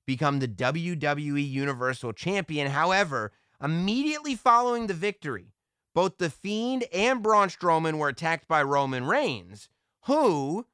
[0.07, 2.71] become the WWE Universal Champion.
[2.71, 3.33] However,
[3.63, 5.53] immediately following the victory,
[5.95, 9.69] both The Fiend and Braun Strowman were attacked by Roman Reigns,
[10.07, 10.67] who,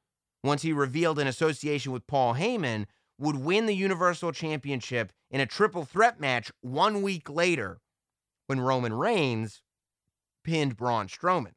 [0.43, 2.85] once he revealed an association with Paul Heyman,
[3.19, 7.81] would win the Universal Championship in a triple threat match one week later
[8.45, 9.61] when Roman Reigns
[10.43, 11.53] pinned Braun Strowman.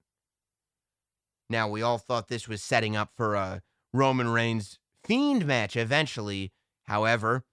[1.48, 6.52] Now, we all thought this was setting up for a Roman Reigns Fiend match eventually.
[6.84, 7.44] However,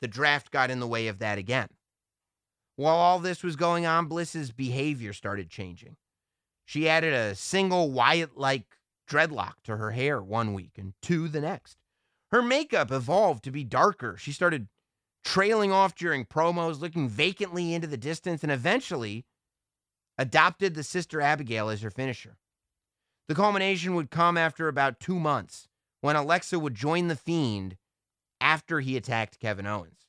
[0.00, 1.68] the draft got in the way of that again.
[2.76, 5.96] While all this was going on, Bliss's behavior started changing.
[6.64, 11.40] She added a single Wyatt like dreadlock to her hair one week and two the
[11.40, 11.76] next.
[12.30, 14.16] Her makeup evolved to be darker.
[14.16, 14.68] She started
[15.24, 19.26] trailing off during promos, looking vacantly into the distance, and eventually
[20.16, 22.38] adopted the Sister Abigail as her finisher.
[23.28, 25.68] The culmination would come after about two months
[26.00, 27.76] when Alexa would join The Fiend
[28.40, 30.08] after he attacked Kevin Owens.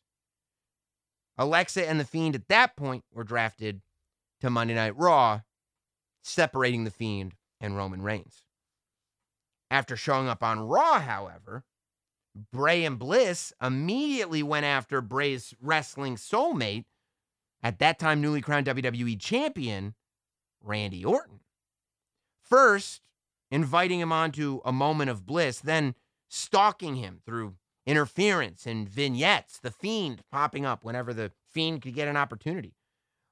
[1.37, 3.81] Alexa and The Fiend at that point were drafted
[4.41, 5.41] to Monday Night Raw,
[6.23, 8.43] separating The Fiend and Roman Reigns.
[9.71, 11.63] After showing up on Raw, however,
[12.51, 16.85] Bray and Bliss immediately went after Bray's wrestling soulmate,
[17.61, 19.93] at that time newly crowned WWE champion,
[20.61, 21.39] Randy Orton.
[22.43, 23.01] First,
[23.49, 25.95] inviting him onto a moment of bliss, then
[26.29, 27.55] stalking him through
[27.85, 32.75] interference and vignettes, the Fiend popping up whenever the Fiend could get an opportunity.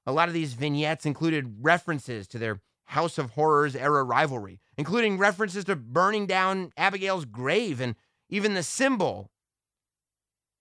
[0.06, 5.18] A lot of these vignettes included references to their House of Horrors era rivalry, including
[5.18, 7.96] references to burning down Abigail's grave and
[8.30, 9.32] even the symbol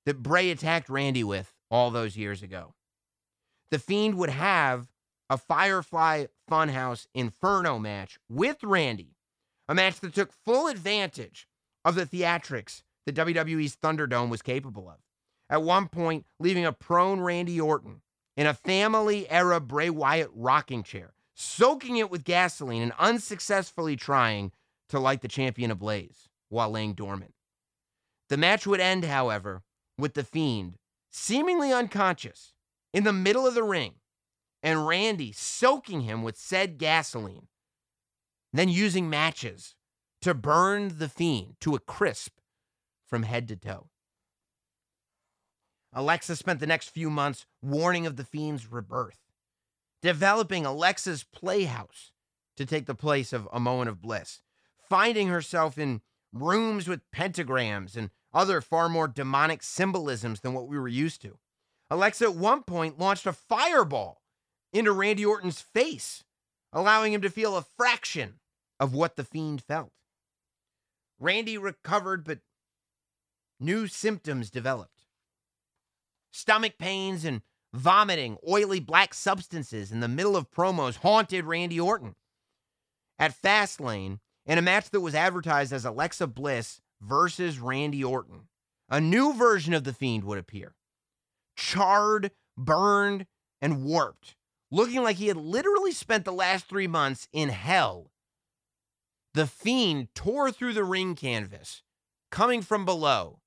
[0.06, 2.74] that Bray attacked Randy with all those years ago.
[3.70, 4.88] The Fiend would have
[5.28, 9.14] a Firefly Funhouse Inferno match with Randy,
[9.68, 11.46] a match that took full advantage
[11.84, 14.96] of the theatrics that WWE's Thunderdome was capable of.
[15.48, 18.02] At one point, leaving a prone Randy Orton
[18.36, 24.52] in a family era Bray Wyatt rocking chair, soaking it with gasoline and unsuccessfully trying
[24.88, 27.34] to light the champion ablaze while laying dormant.
[28.28, 29.62] The match would end, however,
[29.98, 30.78] with The Fiend
[31.10, 32.54] seemingly unconscious
[32.92, 33.94] in the middle of the ring
[34.62, 37.48] and Randy soaking him with said gasoline,
[38.52, 39.74] then using matches
[40.22, 42.38] to burn The Fiend to a crisp
[43.06, 43.88] from head to toe.
[45.92, 49.18] Alexa spent the next few months warning of The Fiend's rebirth,
[50.02, 52.12] developing Alexa's playhouse
[52.56, 54.42] to take the place of a moment of bliss,
[54.88, 60.78] finding herself in rooms with pentagrams and other far more demonic symbolisms than what we
[60.78, 61.38] were used to.
[61.90, 64.19] Alexa at one point launched a fireball
[64.72, 66.24] into Randy Orton's face,
[66.72, 68.40] allowing him to feel a fraction
[68.78, 69.92] of what the fiend felt.
[71.18, 72.38] Randy recovered, but
[73.58, 75.04] new symptoms developed.
[76.32, 77.42] Stomach pains and
[77.72, 82.14] vomiting oily black substances in the middle of promos haunted Randy Orton.
[83.18, 88.48] At Fastlane, in a match that was advertised as Alexa Bliss versus Randy Orton.
[88.88, 90.74] A new version of The Fiend would appear.
[91.56, 93.26] Charred, burned,
[93.60, 94.34] and warped,
[94.70, 98.10] looking like he had literally spent the last three months in hell.
[99.34, 101.82] The Fiend tore through the ring canvas,
[102.30, 103.40] coming from below,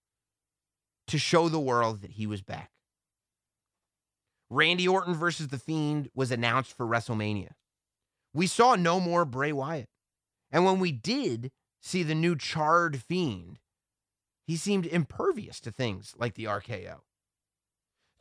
[1.07, 2.71] to show the world that he was back.
[4.49, 7.51] Randy Orton versus The Fiend was announced for WrestleMania.
[8.33, 9.89] We saw no more Bray Wyatt.
[10.51, 11.51] And when we did,
[11.81, 13.59] see the new charred fiend,
[14.45, 16.99] he seemed impervious to things like the RKO.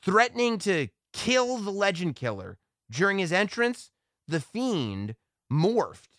[0.03, 2.59] Threatening to kill the legend killer
[2.93, 3.91] during his entrance,
[4.29, 5.17] the fiend
[5.53, 6.19] morphed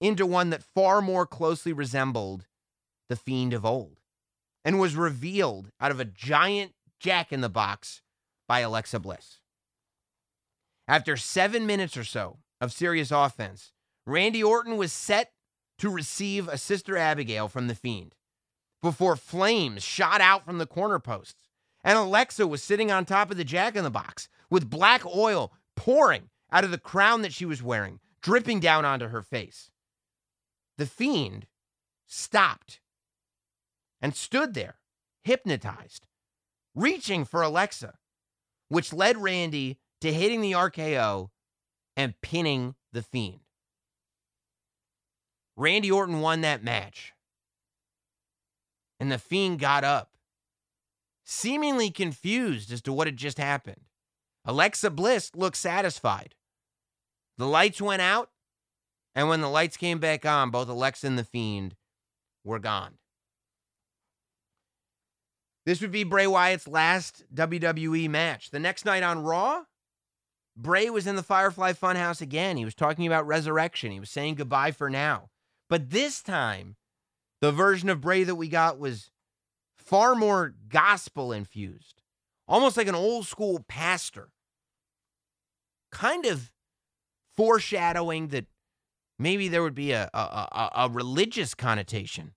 [0.00, 2.46] into one that far more closely resembled
[3.08, 4.00] the fiend of old
[4.64, 8.02] and was revealed out of a giant jack in the box
[8.48, 9.40] by Alexa Bliss.
[10.88, 13.72] After seven minutes or so of serious offense,
[14.06, 15.32] Randy Orton was set
[15.78, 18.14] to receive a Sister Abigail from the Fiend
[18.82, 21.48] before flames shot out from the corner posts.
[21.82, 25.52] And Alexa was sitting on top of the jack in the box with black oil
[25.76, 29.70] pouring out of the crown that she was wearing, dripping down onto her face.
[30.78, 31.46] The Fiend
[32.06, 32.80] stopped
[34.00, 34.76] and stood there,
[35.22, 36.06] hypnotized,
[36.74, 37.94] reaching for Alexa,
[38.68, 41.30] which led Randy to hitting the RKO
[41.96, 43.40] and pinning the Fiend.
[45.56, 47.12] Randy Orton won that match.
[48.98, 50.12] And the Fiend got up,
[51.24, 53.82] seemingly confused as to what had just happened.
[54.44, 56.34] Alexa Bliss looked satisfied.
[57.38, 58.30] The lights went out,
[59.14, 61.74] and when the lights came back on, both Alexa and the Fiend
[62.44, 62.98] were gone.
[65.66, 68.50] This would be Bray Wyatt's last WWE match.
[68.50, 69.64] The next night on Raw,
[70.56, 72.56] Bray was in the Firefly Funhouse again.
[72.56, 73.90] He was talking about resurrection.
[73.90, 75.30] He was saying goodbye for now.
[75.70, 76.76] But this time,
[77.40, 79.10] the version of Bray that we got was
[79.76, 82.02] far more gospel infused,
[82.46, 84.28] almost like an old school pastor,
[85.94, 86.50] kind of
[87.36, 88.46] foreshadowing that
[89.18, 92.34] maybe there would be a, a, a, a religious connotation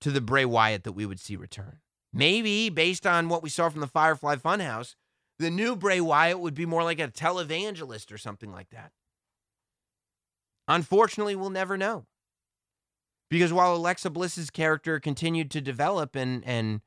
[0.00, 1.78] to the Bray Wyatt that we would see return.
[2.12, 4.96] Maybe based on what we saw from the Firefly Funhouse,
[5.38, 8.92] the new Bray Wyatt would be more like a televangelist or something like that.
[10.68, 12.06] Unfortunately, we'll never know.
[13.30, 16.82] Because while Alexa Bliss's character continued to develop and and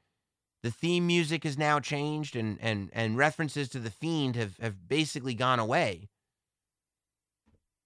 [0.65, 4.87] the theme music has now changed and and and references to the fiend have, have
[4.87, 6.09] basically gone away.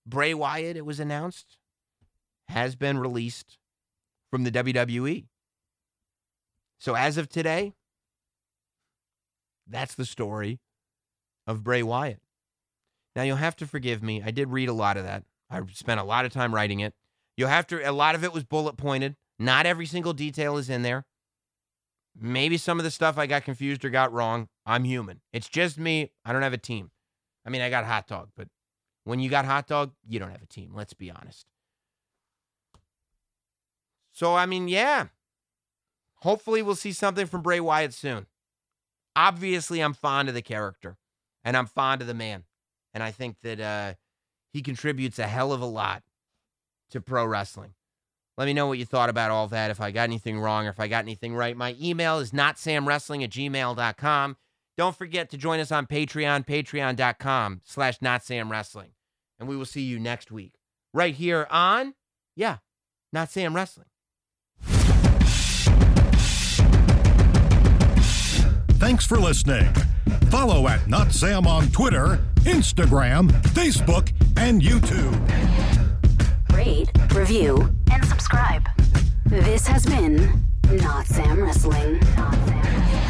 [0.08, 1.58] Bray Wyatt, it was announced,
[2.48, 3.58] has been released
[4.32, 5.26] from the WWE.
[6.80, 7.74] So as of today,
[9.68, 10.62] that's the story
[11.46, 12.22] of Bray Wyatt.
[13.14, 14.24] Now you'll have to forgive me.
[14.26, 15.26] I did read a lot of that.
[15.50, 16.94] I spent a lot of time writing it.
[17.36, 19.18] You'll have to a lot of it was bullet pointed.
[19.38, 21.04] Not every single detail is in there.
[22.22, 24.50] Maybe some of the stuff I got confused or got wrong.
[24.66, 25.22] I'm human.
[25.32, 26.12] It's just me.
[26.26, 26.92] I don't have a team.
[27.46, 28.48] I mean, I got hot dog, but
[29.06, 30.72] when you got hot dog, you don't have a team.
[30.74, 31.48] Let's be honest.
[34.12, 35.08] So, I mean, yeah.
[36.18, 38.28] Hopefully, we'll see something from Bray Wyatt soon.
[39.16, 40.98] Obviously, I'm fond of the character
[41.44, 42.44] and I'm fond of the man.
[42.94, 43.94] And I think that uh,
[44.52, 46.04] he contributes a hell of a lot
[46.92, 47.74] to pro wrestling.
[48.40, 49.70] Let me know what you thought about all that.
[49.70, 51.58] If I got anything wrong or if I got anything right.
[51.58, 54.38] My email is notsamwrestling at gmail.com.
[54.78, 58.92] Don't forget to join us on Patreon, patreon.com slash notsamwrestling.
[59.42, 60.54] And we will see you next week
[60.94, 61.96] right here on,
[62.34, 62.60] yeah,
[63.12, 63.88] Not Sam Wrestling.
[68.80, 69.68] Thanks for listening.
[70.30, 75.20] Follow at Not Sam on Twitter, Instagram, Facebook, and YouTube.
[76.54, 77.79] Rate, review, and
[78.20, 78.68] subscribe.
[79.28, 82.00] This has been Not Sam Wrestling.
[82.18, 83.09] Not Sam Wrestling.